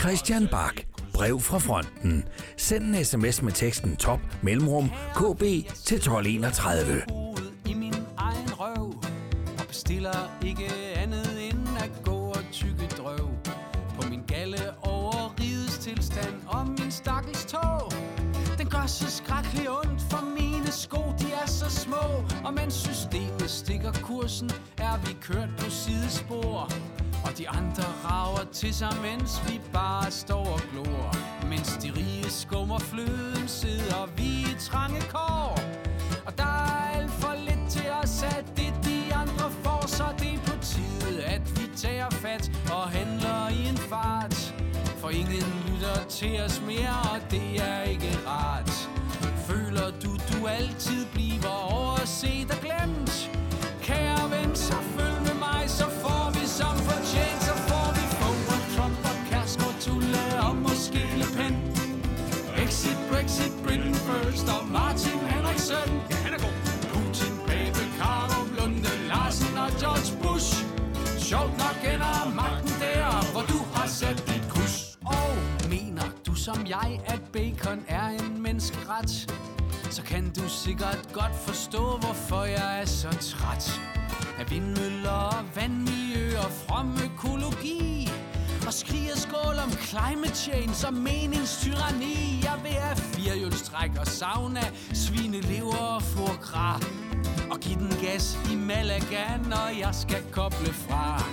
Christian 0.00 0.48
Bak. 0.50 0.86
Brev 1.14 1.40
fra 1.40 1.58
fronten. 1.58 2.24
Send 2.56 2.84
en 2.84 3.04
sms 3.04 3.42
med 3.42 3.52
teksten 3.52 3.96
top 3.96 4.20
mellemrum 4.42 4.90
KB 5.14 5.40
til 5.84 5.96
1231. 5.96 7.15
spiser, 28.76 29.02
mens 29.02 29.42
vi 29.48 29.60
bare 29.72 30.10
står 30.10 30.46
og 30.46 30.60
glor 30.72 31.16
Mens 31.48 31.68
de 31.82 31.92
rige 31.96 32.30
skummer 32.30 32.78
fløden, 32.78 33.48
sidder 33.48 34.08
vi 34.16 34.24
i 34.24 34.56
trange 34.60 35.00
kår 35.00 35.60
og 36.26 36.38
der 36.38 36.44
er 36.44 36.98
alt 36.98 37.10
for 37.10 37.34
lidt 37.38 37.70
til 37.70 37.90
os, 38.02 38.22
at 38.22 38.44
det 38.56 38.72
de 38.84 39.14
andre 39.14 39.50
får, 39.62 39.86
så 39.86 40.04
det 40.18 40.34
er 40.34 40.38
på 40.38 40.56
tide, 40.62 41.24
at 41.24 41.60
vi 41.60 41.76
tager 41.76 42.10
fat 42.10 42.50
og 42.70 42.82
handler 42.82 43.48
i 43.48 43.68
en 43.68 43.76
fart. 43.76 44.54
For 44.96 45.10
ingen 45.10 45.44
lytter 45.68 46.04
til 46.08 46.40
os 46.40 46.62
mere, 46.66 46.96
og 47.14 47.30
det 47.30 47.62
er 47.62 47.82
ikke 47.82 48.18
rart. 48.26 48.90
Føler 49.48 49.90
du, 50.04 50.10
du 50.32 50.46
altid 50.46 51.06
bliver 51.14 51.72
overset 51.72 52.50
og 52.50 52.58
glemt? 52.66 53.30
Kære 53.82 54.30
ven, 54.30 54.56
så 54.56 54.74
følg 54.74 55.22
med 55.22 55.34
mig, 55.34 55.64
så 55.70 55.84
Exit, 63.36 63.52
Brexit, 63.52 63.62
Britain 63.62 63.94
first 63.94 64.48
og 64.48 64.68
Martin 64.68 65.18
Henriksen. 65.30 66.00
Ja, 66.10 66.16
han 66.16 66.32
er 66.34 66.38
god. 66.38 66.56
Putin, 66.92 67.32
Pape, 67.46 67.82
Karup, 67.98 68.48
Lunde, 68.58 68.88
Larsen 69.08 69.56
og 69.58 69.70
George 69.80 70.10
Bush. 70.22 70.64
Sjovt 71.18 71.58
nok 71.58 71.76
ender 71.92 72.34
magten 72.34 72.68
der, 72.80 73.32
hvor 73.32 73.42
du 73.42 73.58
har 73.74 73.88
sat 73.88 74.18
dit 74.26 74.42
kus 74.50 74.98
Og 75.04 75.30
mener 75.70 76.02
du 76.26 76.34
som 76.34 76.66
jeg, 76.68 77.00
at 77.06 77.20
bacon 77.32 77.84
er 77.88 78.08
en 78.08 78.42
menneskeret? 78.42 79.32
Så 79.90 80.02
kan 80.02 80.32
du 80.36 80.48
sikkert 80.48 81.08
godt 81.12 81.34
forstå, 81.34 81.96
hvorfor 81.96 82.44
jeg 82.44 82.80
er 82.80 82.86
så 82.86 83.08
træt 83.08 83.80
af 84.38 84.50
vindmøller 84.50 85.44
vandmiljø 85.54 86.38
og 86.38 86.50
from 86.50 86.98
økologi. 87.04 88.05
Og 88.76 88.80
skriger 88.80 89.16
skål 89.16 89.56
om 89.64 89.70
climate 89.70 90.36
change 90.36 90.86
og 90.86 90.94
meningstyranni. 90.94 92.40
Jeg 92.42 92.58
vil 92.62 92.72
have 92.72 92.96
firehjulstræk 92.96 93.90
og 94.00 94.06
sauna, 94.06 94.60
svinelever 94.92 95.76
og 95.76 96.02
foie 96.02 96.38
gras. 96.42 96.82
Og 97.50 97.60
give 97.60 97.78
den 97.78 97.94
gas 98.02 98.38
i 98.52 98.56
Malaga, 98.56 99.24
når 99.48 99.68
jeg 99.78 99.94
skal 99.94 100.22
koble 100.32 100.72
fra. 100.72 101.24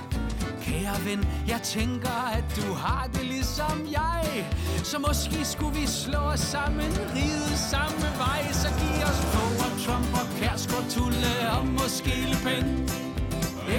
Kære 0.61 1.05
ven, 1.05 1.27
jeg 1.47 1.61
tænker, 1.63 2.17
at 2.37 2.45
du 2.55 2.73
har 2.73 3.09
det 3.13 3.25
ligesom 3.25 3.87
jeg. 3.91 4.45
Så 4.83 4.99
måske 4.99 5.45
skulle 5.45 5.79
vi 5.79 5.87
slå 5.87 6.19
os 6.19 6.39
sammen, 6.39 6.91
ride 7.15 7.57
samme 7.71 8.07
vej. 8.17 8.51
Så 8.51 8.67
giv 8.79 9.03
os 9.11 9.21
på 9.33 9.43
og 9.65 9.71
Trump 9.85 10.13
og 10.13 10.27
Kærsgaard, 10.39 10.85
Tulle 10.89 11.51
og 11.57 11.67
måske 11.67 12.13
Le 12.31 12.37
Pen. 12.43 13.02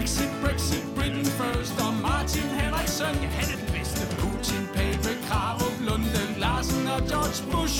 Exit, 0.00 0.30
Brexit, 0.42 0.84
Britain 0.96 1.24
first 1.24 1.80
og 1.86 1.94
Martin 2.06 2.48
Henriksen. 2.58 3.14
Ja, 3.22 3.28
han 3.38 3.46
er 3.52 3.58
den 3.62 3.70
bedste. 3.76 4.02
Putin, 4.20 4.62
Pape, 4.74 5.12
Krarup, 5.26 5.76
Lunde, 5.86 6.22
Larsen 6.38 6.86
og 6.94 7.00
George 7.10 7.40
Bush. 7.52 7.78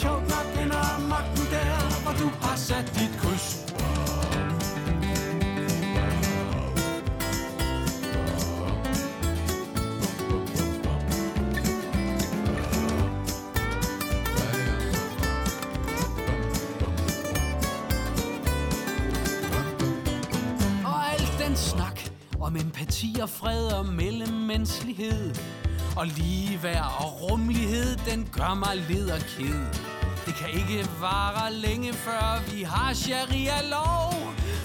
Sjovt 0.00 0.26
nok 0.34 0.48
ender 0.62 0.88
magten 1.12 1.46
der, 1.54 1.76
hvor 2.02 2.14
du 2.22 2.28
har 2.42 2.56
sat 2.56 2.86
dit 2.98 3.14
snak 21.56 22.00
om 22.40 22.56
empati 22.56 23.16
og 23.22 23.28
fred 23.28 23.66
og 23.66 23.86
mellemmenneskelighed. 23.86 25.34
Og 25.96 26.06
ligeværd 26.06 26.92
og 26.98 27.22
rummelighed, 27.22 27.96
den 28.10 28.28
gør 28.32 28.54
mig 28.54 28.76
led 28.88 29.10
og 29.10 29.18
ked 29.18 29.64
Det 30.26 30.34
kan 30.34 30.48
ikke 30.50 30.88
vare 31.00 31.52
længe 31.52 31.92
før 31.92 32.42
vi 32.52 32.62
har 32.62 32.92
sharia-lov. 32.94 34.12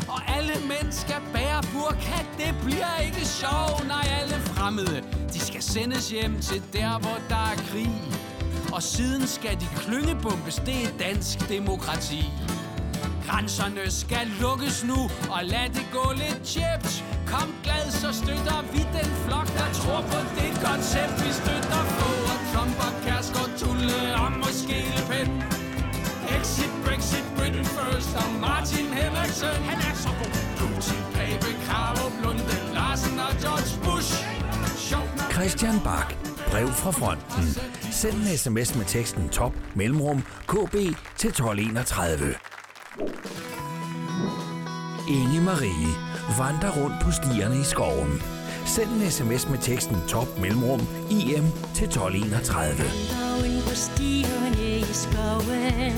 Og 0.07 0.19
alle 0.37 0.53
mennesker 0.67 1.15
bærer 1.33 1.61
burka, 1.73 2.19
det 2.37 2.55
bliver 2.63 2.97
ikke 3.05 3.25
sjov. 3.25 3.87
Nej, 3.87 4.07
alle 4.21 4.35
fremmede, 4.35 5.03
de 5.33 5.39
skal 5.39 5.63
sendes 5.63 6.09
hjem 6.09 6.39
til 6.41 6.61
der, 6.73 6.99
hvor 6.99 7.17
der 7.29 7.43
er 7.51 7.55
krig. 7.55 8.01
Og 8.73 8.83
siden 8.83 9.27
skal 9.27 9.59
de 9.59 9.67
klyngebumpes, 9.75 10.55
det 10.55 10.83
er 10.83 10.97
dansk 10.99 11.49
demokrati. 11.49 12.23
Grænserne 13.31 13.91
skal 14.01 14.25
lukkes 14.43 14.77
nu, 14.89 14.99
og 15.35 15.41
lad 15.53 15.67
det 15.77 15.87
gå 15.97 16.05
lidt 16.23 16.41
chips. 16.53 16.91
Kom 17.31 17.49
glad, 17.63 17.85
så 18.01 18.09
støtter 18.21 18.59
vi 18.73 18.81
den 18.97 19.09
flok, 19.23 19.47
der 19.59 19.69
tror 19.79 20.01
på 20.11 20.19
det 20.37 20.51
koncept. 20.65 21.15
Vi 21.23 21.31
støtter 21.41 21.81
få 21.97 22.09
og 22.33 22.39
Trump 22.51 22.77
og 22.87 22.93
Kærsgaard, 23.03 23.53
Tulle 23.61 23.99
og 24.23 24.29
måske 24.43 24.77
Le 24.95 25.03
Pen. 25.09 25.29
Exit, 26.35 26.73
Brexit, 26.85 27.25
Britain 27.37 27.67
first 27.75 28.11
og 28.21 28.29
Martin 28.45 28.87
Henriksen. 28.99 29.57
Han 29.69 29.77
er 29.89 29.95
så 30.05 30.11
god. 30.19 30.33
Putin, 30.59 31.01
Pape, 31.15 31.49
Karup, 31.67 32.13
Lunde, 32.23 32.55
Larsen 32.77 33.15
og 33.27 33.33
George 33.43 33.71
Bush. 33.85 34.11
Christian 35.35 35.77
Bak. 35.87 36.07
Brev 36.51 36.67
fra 36.81 36.91
fronten. 36.99 37.45
Send 37.99 38.15
en 38.21 38.37
sms 38.37 38.69
med 38.79 38.85
teksten 38.85 39.29
top 39.29 39.53
mellemrum 39.75 40.19
KB 40.51 40.75
til 41.19 41.29
1231. 41.29 42.35
Inge 45.07 45.41
Marie 45.41 45.87
vandrer 46.37 46.71
rundt 46.71 46.95
på 47.01 47.11
stierne 47.11 47.59
i 47.59 47.63
skoven. 47.63 48.21
Send 48.65 48.89
en 48.89 49.11
sms 49.11 49.49
med 49.49 49.57
teksten 49.57 49.97
top 50.07 50.39
mellemrum 50.39 50.81
IM 51.09 51.47
til 51.73 51.87
1231. 51.87 52.77
Dagen 53.11 53.61
på 53.67 53.75
stierne 53.75 54.79
i 54.79 54.83
skoven 54.93 55.95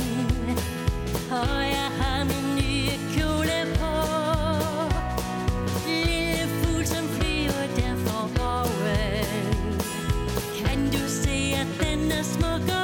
Og 1.31 1.61
jeg 1.61 1.89
har 1.99 2.23
min 2.23 2.55
nye 2.55 2.95
kjole 3.15 3.59
på 3.79 3.93
Lille 5.87 6.45
fugl 6.61 6.85
som 6.85 7.05
flyver 7.17 7.67
der 7.75 7.95
for 8.05 8.29
oven 8.53 9.81
Kan 10.61 10.91
du 10.91 11.03
se 11.07 11.55
at 11.57 11.67
den 11.81 12.11
er 12.11 12.23
smuk 12.23 12.69
og 12.81 12.82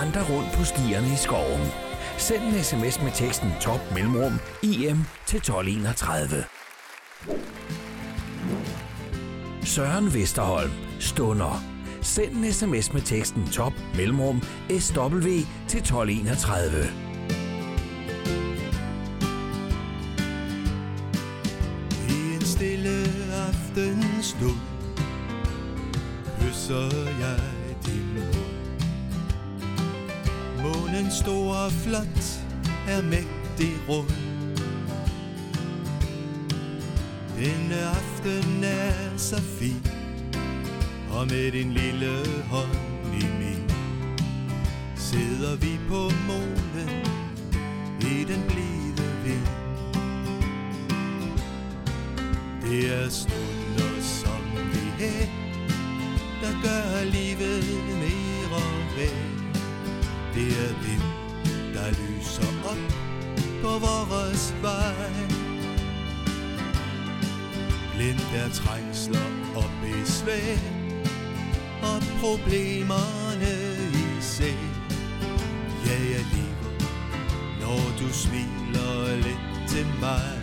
vandre 0.00 0.22
rundt 0.36 0.52
på 0.52 0.64
stierne 0.64 1.12
i 1.12 1.16
skoven. 1.16 1.66
Send 2.18 2.42
en 2.42 2.64
sms 2.64 3.02
med 3.02 3.12
teksten 3.12 3.52
top 3.60 3.80
mellemrum 3.94 4.32
IM 4.62 5.04
til 5.26 5.36
1231. 5.36 6.44
Søren 9.64 10.14
Vesterholm. 10.14 10.70
Stunder. 10.98 11.62
Send 12.02 12.32
en 12.32 12.52
sms 12.52 12.92
med 12.92 13.02
teksten 13.02 13.48
top 13.52 13.72
mellemrum 13.96 14.42
SW 14.78 15.28
til 15.68 15.80
1231. 15.80 17.09
smiler 78.20 79.16
lidt 79.16 79.68
til 79.68 79.86
mig. 80.00 80.40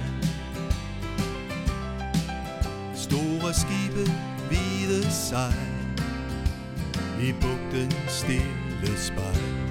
Store 2.95 3.53
skibe, 3.53 4.11
hvide 4.47 5.11
sejl 5.11 5.78
I 7.21 7.32
bugten 7.41 7.91
stille 8.07 8.97
spejl 8.97 9.67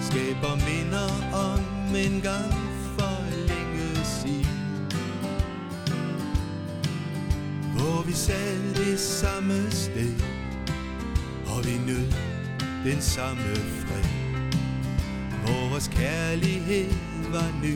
Skaber 0.00 0.54
minder 0.54 1.10
om 1.34 1.96
en 1.96 2.20
gang 2.20 2.52
for 2.98 3.30
længe 3.48 4.04
siden. 4.04 4.88
Hvor 7.76 8.02
vi 8.06 8.12
sad 8.12 8.74
det 8.74 9.00
samme 9.00 9.70
sted 9.70 10.14
Og 11.46 11.64
vi 11.64 11.92
nød 11.92 12.12
den 12.84 13.00
samme 13.00 13.54
fred. 13.56 14.19
Vores 15.80 15.98
kærlighed 15.98 16.92
var 17.32 17.50
ny 17.62 17.74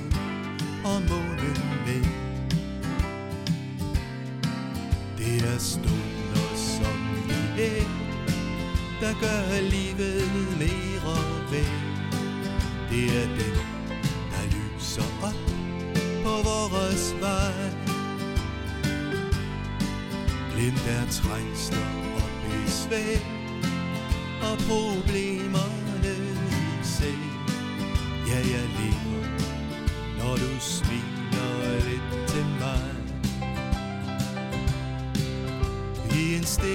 Og 0.84 1.02
månen 1.08 1.56
med 1.86 2.04
Det 5.18 5.42
er 5.52 5.58
stunder 5.58 6.48
som 6.54 6.98
vi 7.26 7.32
her 7.32 7.84
Der 9.00 9.14
gør 9.20 9.60
livet 9.60 10.22
mere 10.58 11.16
værd 11.50 11.82
Det 12.90 13.04
er 13.20 13.28
den, 13.38 13.56
der 14.32 14.44
lyser 14.54 15.08
op 15.22 15.40
på 16.24 16.48
vores 16.48 17.14
vej. 17.20 17.70
Glemt 20.52 20.86
er 20.88 21.06
trængsler 21.10 21.86
og 22.14 22.28
besvær 22.44 23.18
Og 24.42 24.58
problemer 24.58 25.73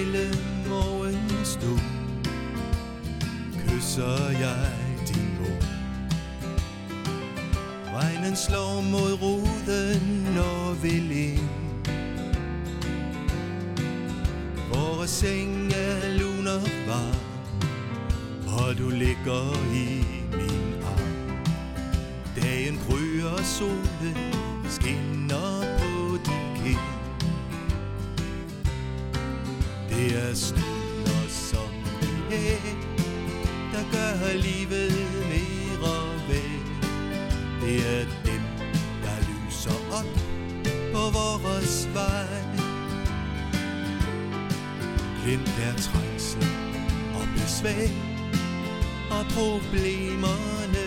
I 0.02 0.49
hånd 40.00 40.92
på 40.92 41.18
vores 41.48 41.88
vej. 41.94 42.26
Glemt 45.24 45.60
er 45.62 45.74
trængsel 45.76 46.46
og 47.14 47.26
besvær 47.34 47.88
og 49.10 49.24
problemerne 49.24 50.84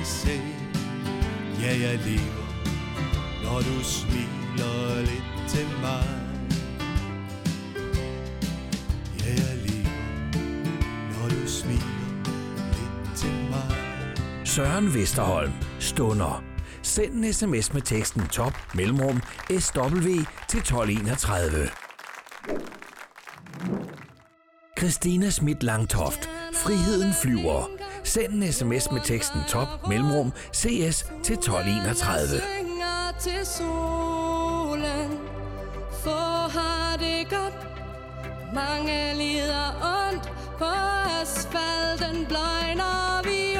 i 0.00 0.04
sig. 0.04 0.42
Ja, 1.62 1.80
jeg 1.80 1.98
lever, 2.06 2.46
når 3.44 3.58
du 3.58 3.84
smiler 3.84 5.00
lidt 5.00 5.48
til 5.48 5.66
mig. 5.80 6.08
Ja, 9.20 9.30
jeg 9.30 9.56
lever, 9.66 9.90
når 11.12 11.28
du 11.28 11.48
smiler 11.48 12.26
lidt 12.68 13.16
til 13.16 13.32
mig. 13.50 13.76
Søren 14.44 14.94
Vesterholm. 14.94 15.52
Stunder. 15.78 16.45
Send 16.96 17.12
en 17.12 17.32
sms 17.32 17.72
med 17.72 17.82
teksten 17.82 18.28
top 18.28 18.52
mellemrum 18.74 19.22
SW 19.58 20.08
til 20.48 20.58
1231. 20.58 21.68
Christina 24.78 25.30
Schmidt 25.30 25.62
Langtoft. 25.62 26.30
Friheden 26.54 27.12
flyver. 27.22 27.68
Send 28.04 28.32
en 28.32 28.52
sms 28.52 28.90
med 28.92 29.00
teksten 29.04 29.40
top 29.48 29.68
mellemrum 29.88 30.32
CS 30.52 31.02
til 31.22 31.34
1231. 31.34 32.40
til 33.20 33.46
solen 33.46 35.18
har 36.50 36.96
det 36.96 37.30
godt 37.30 37.66
Mange 38.54 39.14
lider 39.14 39.68
ondt 39.98 40.32
På 40.58 40.64
asfalten 41.22 42.26
blegner 42.26 43.22
vi 43.24 43.55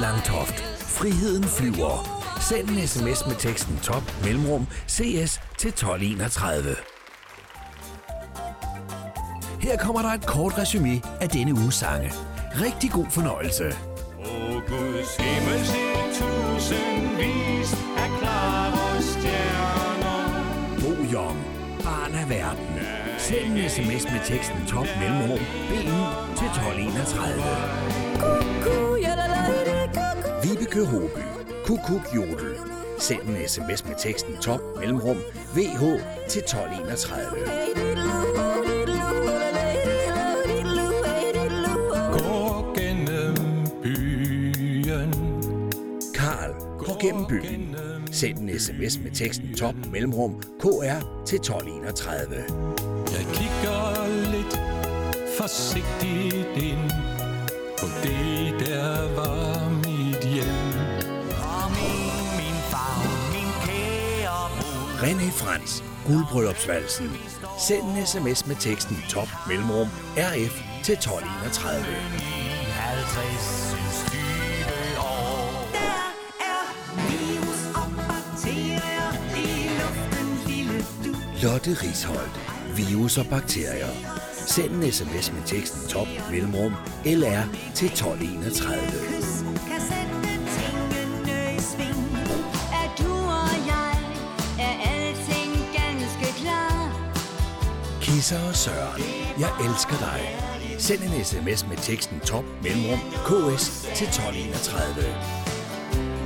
Langtoft. 0.00 0.60
Friheden 0.78 1.44
flyver. 1.44 2.24
Send 2.48 2.68
en 2.68 2.88
sms 2.88 3.26
med 3.26 3.36
teksten 3.38 3.78
top 3.82 4.02
mellemrum 4.24 4.66
CS 4.88 5.40
til 5.58 5.68
1231. 5.68 6.76
Her 9.60 9.76
kommer 9.76 10.02
der 10.02 10.08
et 10.08 10.26
kort 10.26 10.58
resume 10.58 11.02
af 11.20 11.28
denne 11.28 11.54
uges 11.54 11.74
sange. 11.74 12.12
Rigtig 12.54 12.90
god 12.90 13.06
fornøjelse. 13.10 13.64
Åh 14.18 14.52
Guds 14.52 15.16
himmel 15.16 15.66
se 15.66 15.78
tusindvis 16.18 17.72
af 18.02 18.10
klare 18.20 19.02
stjerner. 19.02 20.20
Bo 20.80 20.92
Jong. 21.12 21.38
Barn 21.84 22.14
af 22.14 22.30
verden. 22.30 22.66
Send 23.18 23.58
en 23.58 23.70
sms 23.70 24.04
med 24.12 24.20
teksten 24.24 24.66
top 24.66 24.86
mellemrum 25.00 25.38
BU 25.68 25.98
til 26.36 26.46
1231. 26.46 28.49
Lykke 30.70 30.86
Håby. 30.86 31.20
Kukuk 31.64 32.14
Jodel. 32.14 32.54
Send 32.98 33.20
en 33.22 33.48
sms 33.48 33.84
med 33.84 33.94
teksten 33.98 34.36
top 34.36 34.60
mellemrum 34.78 35.16
VH 35.54 35.82
til 36.28 36.42
1231. 36.42 37.26
Gå 42.12 42.74
gennem 42.74 43.36
byen. 43.82 45.14
Karl 46.14 46.54
går 46.78 47.00
gennem 47.00 47.26
byen. 47.26 47.76
Send 48.12 48.38
en 48.38 48.58
sms 48.60 48.98
med 48.98 49.10
teksten 49.10 49.54
top 49.54 49.74
mellemrum 49.92 50.42
KR 50.60 51.24
til 51.26 51.36
1231. 51.36 52.34
Jeg 53.12 53.26
kigger 53.32 54.06
lidt 54.32 54.60
forsigtigt 55.38 56.48
ind 56.56 56.90
på 57.80 57.86
det, 58.02 58.66
der 58.66 59.14
var 59.16 59.69
René 65.02 65.30
Frans, 65.30 65.84
guldbryllupsvalsen. 66.06 67.10
Send 67.58 67.82
en 67.82 68.06
sms 68.06 68.46
med 68.46 68.56
teksten 68.56 68.96
top 69.08 69.28
mellemrum 69.48 69.88
RF 70.16 70.62
til 70.84 70.92
1231. 70.92 71.84
50 72.72 74.06
år. 74.98 75.66
Virus 76.96 77.60
og 77.74 77.90
bakterier 78.08 79.12
i 79.36 79.48
luften, 79.80 81.12
du. 81.12 81.18
Lotte 81.42 81.70
Risholdt. 81.82 82.40
Virus 82.76 83.18
og 83.18 83.26
bakterier. 83.26 83.92
Send 84.46 84.84
en 84.84 84.92
sms 84.92 85.32
med 85.32 85.42
teksten 85.46 85.88
top 85.88 86.08
mellemrum 86.30 86.72
LR 87.04 87.44
til 87.74 87.88
1231. 87.88 89.19
Kisser 98.20 98.48
og 98.48 98.56
Søren. 98.56 99.02
Jeg 99.38 99.50
elsker 99.64 99.98
dig. 99.98 100.20
Send 100.78 101.02
en 101.02 101.24
sms 101.24 101.66
med 101.68 101.76
teksten 101.76 102.20
top 102.20 102.44
mellemrum 102.62 102.98
KS 103.26 103.64
til 103.94 104.06
1231. 104.06 105.04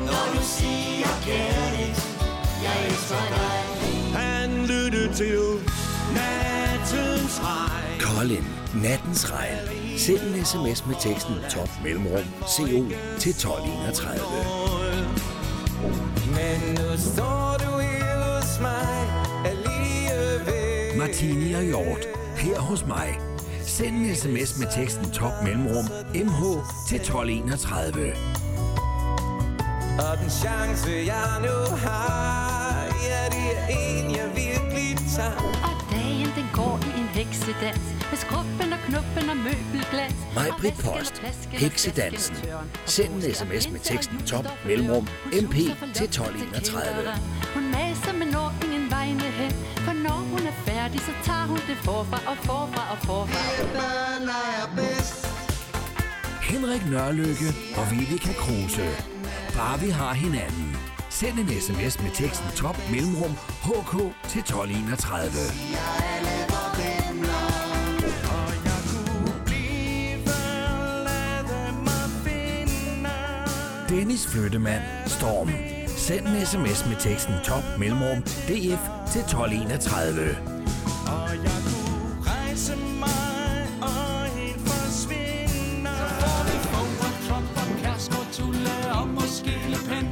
Når 0.07 0.25
du 0.35 0.41
siger 0.43 1.13
kærligt, 1.27 1.99
jeg 2.65 2.87
elsker 2.87 3.25
dig. 3.37 3.57
Han 4.21 4.51
lyttede 4.67 5.15
til 5.15 5.39
nattens 6.15 7.41
regn. 7.43 8.01
Colin. 8.01 8.47
Nattens 8.83 9.33
regn. 9.33 9.59
Send 9.99 10.21
en 10.21 10.45
sms 10.45 10.87
med 10.87 10.97
teksten 11.01 11.35
top 11.51 11.71
mellemrum 11.83 12.27
CO 12.55 12.81
til 13.19 13.31
1231. 13.31 14.19
Men 16.37 16.75
nu 16.75 16.97
står 17.13 17.57
du 17.63 17.71
hos 17.71 18.61
mig. 18.61 18.94
Martini 20.99 21.53
og 21.53 21.63
Hjort. 21.63 22.09
Her 22.37 22.61
hos 22.61 22.87
mig. 22.87 23.19
Send 23.63 23.97
en 23.97 24.17
sms 24.17 24.59
med 24.59 24.67
teksten 24.77 25.11
top 25.11 25.33
mellemrum 25.45 25.85
MH 26.15 26.41
til 26.89 26.97
1231. 26.97 28.13
Og 29.99 30.19
den 30.23 30.31
chance, 30.31 30.91
jeg 30.91 31.31
nu 31.41 31.77
har, 31.77 32.85
ja, 33.11 33.23
det 33.35 33.47
er 33.59 33.67
en, 33.69 34.11
jeg 34.17 34.29
virkelig 34.35 34.99
tager. 35.17 35.37
Og 35.69 35.75
dagen 35.91 36.31
den 36.37 36.49
går 36.53 36.81
i 36.89 37.01
en 37.01 37.07
heksedans 37.07 37.87
Med 38.11 38.19
skruppen 38.19 38.73
og 38.73 38.79
knuppen 38.87 39.31
og 39.31 39.37
møbelglas 39.37 40.15
Mig, 40.35 40.49
Britt 40.61 40.79
Post. 40.85 41.15
Heksedansen. 41.51 42.37
Send 42.87 43.15
en 43.15 43.35
sms 43.35 43.71
med 43.71 43.81
teksten 43.81 44.19
top 44.27 44.47
mellemrum 44.67 45.09
MP 45.43 45.57
til 45.95 46.05
1231. 46.05 47.13
Hun 47.55 47.65
maser, 47.71 48.13
færdig, 50.95 51.01
så 51.07 51.27
tager 51.27 51.47
hun 51.47 51.57
det 51.57 51.77
forfra 51.77 52.31
og 52.31 52.37
forfra 52.37 52.93
og 52.93 52.99
forfra 52.99 53.43
Børn 53.73 54.29
er 54.29 54.77
bedst. 54.77 55.27
Henrik 56.43 56.87
Nørlykke 56.91 57.51
og 57.77 57.91
Vivica 57.91 58.33
Kruse. 58.33 58.89
Bare 59.57 59.81
vi 59.81 59.91
har 59.91 60.13
hinanden. 60.13 60.77
Send 61.11 61.39
en 61.39 61.49
sms 61.61 62.03
med 62.03 62.11
teksten 62.15 62.47
top 62.57 62.77
mellemrum 62.91 63.31
HK 63.63 63.93
til 64.29 64.41
1231. 64.41 65.31
Dennis 73.89 74.27
Flyttemand, 74.27 74.83
Storm. 75.07 75.51
Send 75.87 76.27
en 76.27 76.47
sms 76.47 76.89
med 76.89 76.97
teksten 77.01 77.35
top 77.45 77.65
mellemrum 77.79 78.23
DF 78.23 78.83
til 79.13 79.21
1231. 79.21 80.54
Og 81.07 81.31
jeg 81.45 81.61
kunne 81.69 82.31
rejse 82.31 82.77
mig 82.77 83.69
og 83.83 84.25
helt 84.25 84.61
forsvinde. 84.69 85.91
Så 85.99 86.15
får 86.21 86.45
vi 86.45 86.57
Fogh 86.73 87.07
og 87.07 87.13
Trump 87.29 87.49
og 87.57 87.83
Kærsgaard, 87.83 88.27
Tulle 88.33 88.95
og 88.95 89.09
måske 89.09 89.53
Le 89.69 89.77
Pen. 89.89 90.09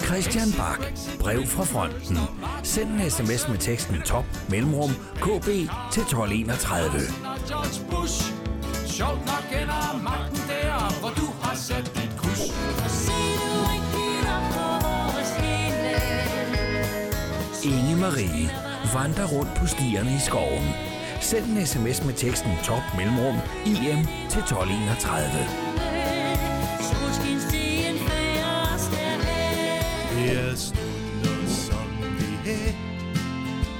Christian 0.00 0.52
Bak. 0.56 0.80
Brev 1.20 1.46
fra 1.46 1.64
fronten. 1.64 2.18
Send 2.62 2.90
en 2.90 3.10
sms 3.10 3.48
med 3.48 3.58
teksten 3.58 4.02
top 4.02 4.24
mellemrum 4.48 4.90
KB 5.14 5.46
til 5.92 6.02
1231. 6.02 6.86
Og 6.90 7.38
George 7.48 7.86
Bush. 7.90 8.32
Sjovt 8.86 9.26
nok 9.26 9.60
ender 9.62 10.00
magten 10.02 10.36
der, 10.48 11.00
hvor 11.00 11.08
du 11.08 11.26
har 11.42 11.56
sat 11.56 11.90
dit. 11.94 12.10
Se 12.88 13.12
du 13.12 13.60
ikke 13.74 13.90
himmel. 13.94 14.50
Inge 17.64 17.96
Marie 17.96 18.59
vandre 18.94 19.24
rundt 19.26 19.54
på 19.54 19.66
stierne 19.66 20.10
i 20.10 20.18
skoven. 20.18 20.68
Send 21.20 21.44
en 21.44 21.66
sms 21.66 22.04
med 22.04 22.14
teksten 22.14 22.50
top 22.64 22.82
mellemrum 22.96 23.36
IM 23.66 24.06
til 24.30 24.40
1231. 24.40 25.70
Det 30.10 30.38
er 30.38 30.54
stunder 30.56 31.46
som 31.46 31.90
det 32.18 32.52
her, 32.52 32.72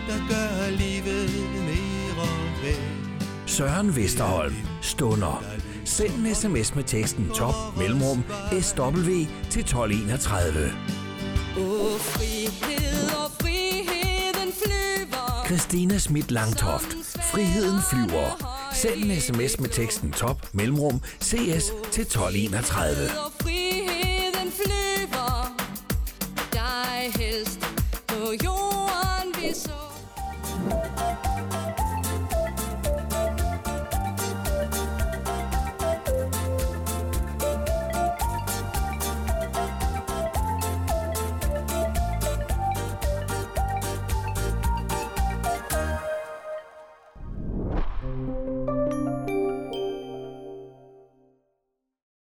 der 0.09 0.19
gør 0.29 0.71
livet 0.71 1.31
mere 1.55 2.29
værd. 2.63 3.47
Søren 3.47 3.97
Vesterholm. 3.97 4.57
Stunder. 4.83 5.45
Send 5.85 6.27
en 6.27 6.35
sms 6.35 6.75
med 6.75 6.85
teksten 6.85 7.29
top 7.35 7.55
mellemrum 7.79 8.25
SW 8.61 9.11
til 9.51 9.61
1231. 9.61 10.73
Christina 15.51 15.99
Schmidt 15.99 16.31
Langtoft. 16.31 16.97
Friheden 17.33 17.81
flyver. 17.91 18.59
Send 18.73 19.05
en 19.05 19.21
sms 19.21 19.61
med 19.61 19.69
teksten 19.69 20.13
top 20.13 20.49
mellemrum 20.55 21.01
CS 21.21 21.73
til 21.93 22.03
1231. 22.03 23.60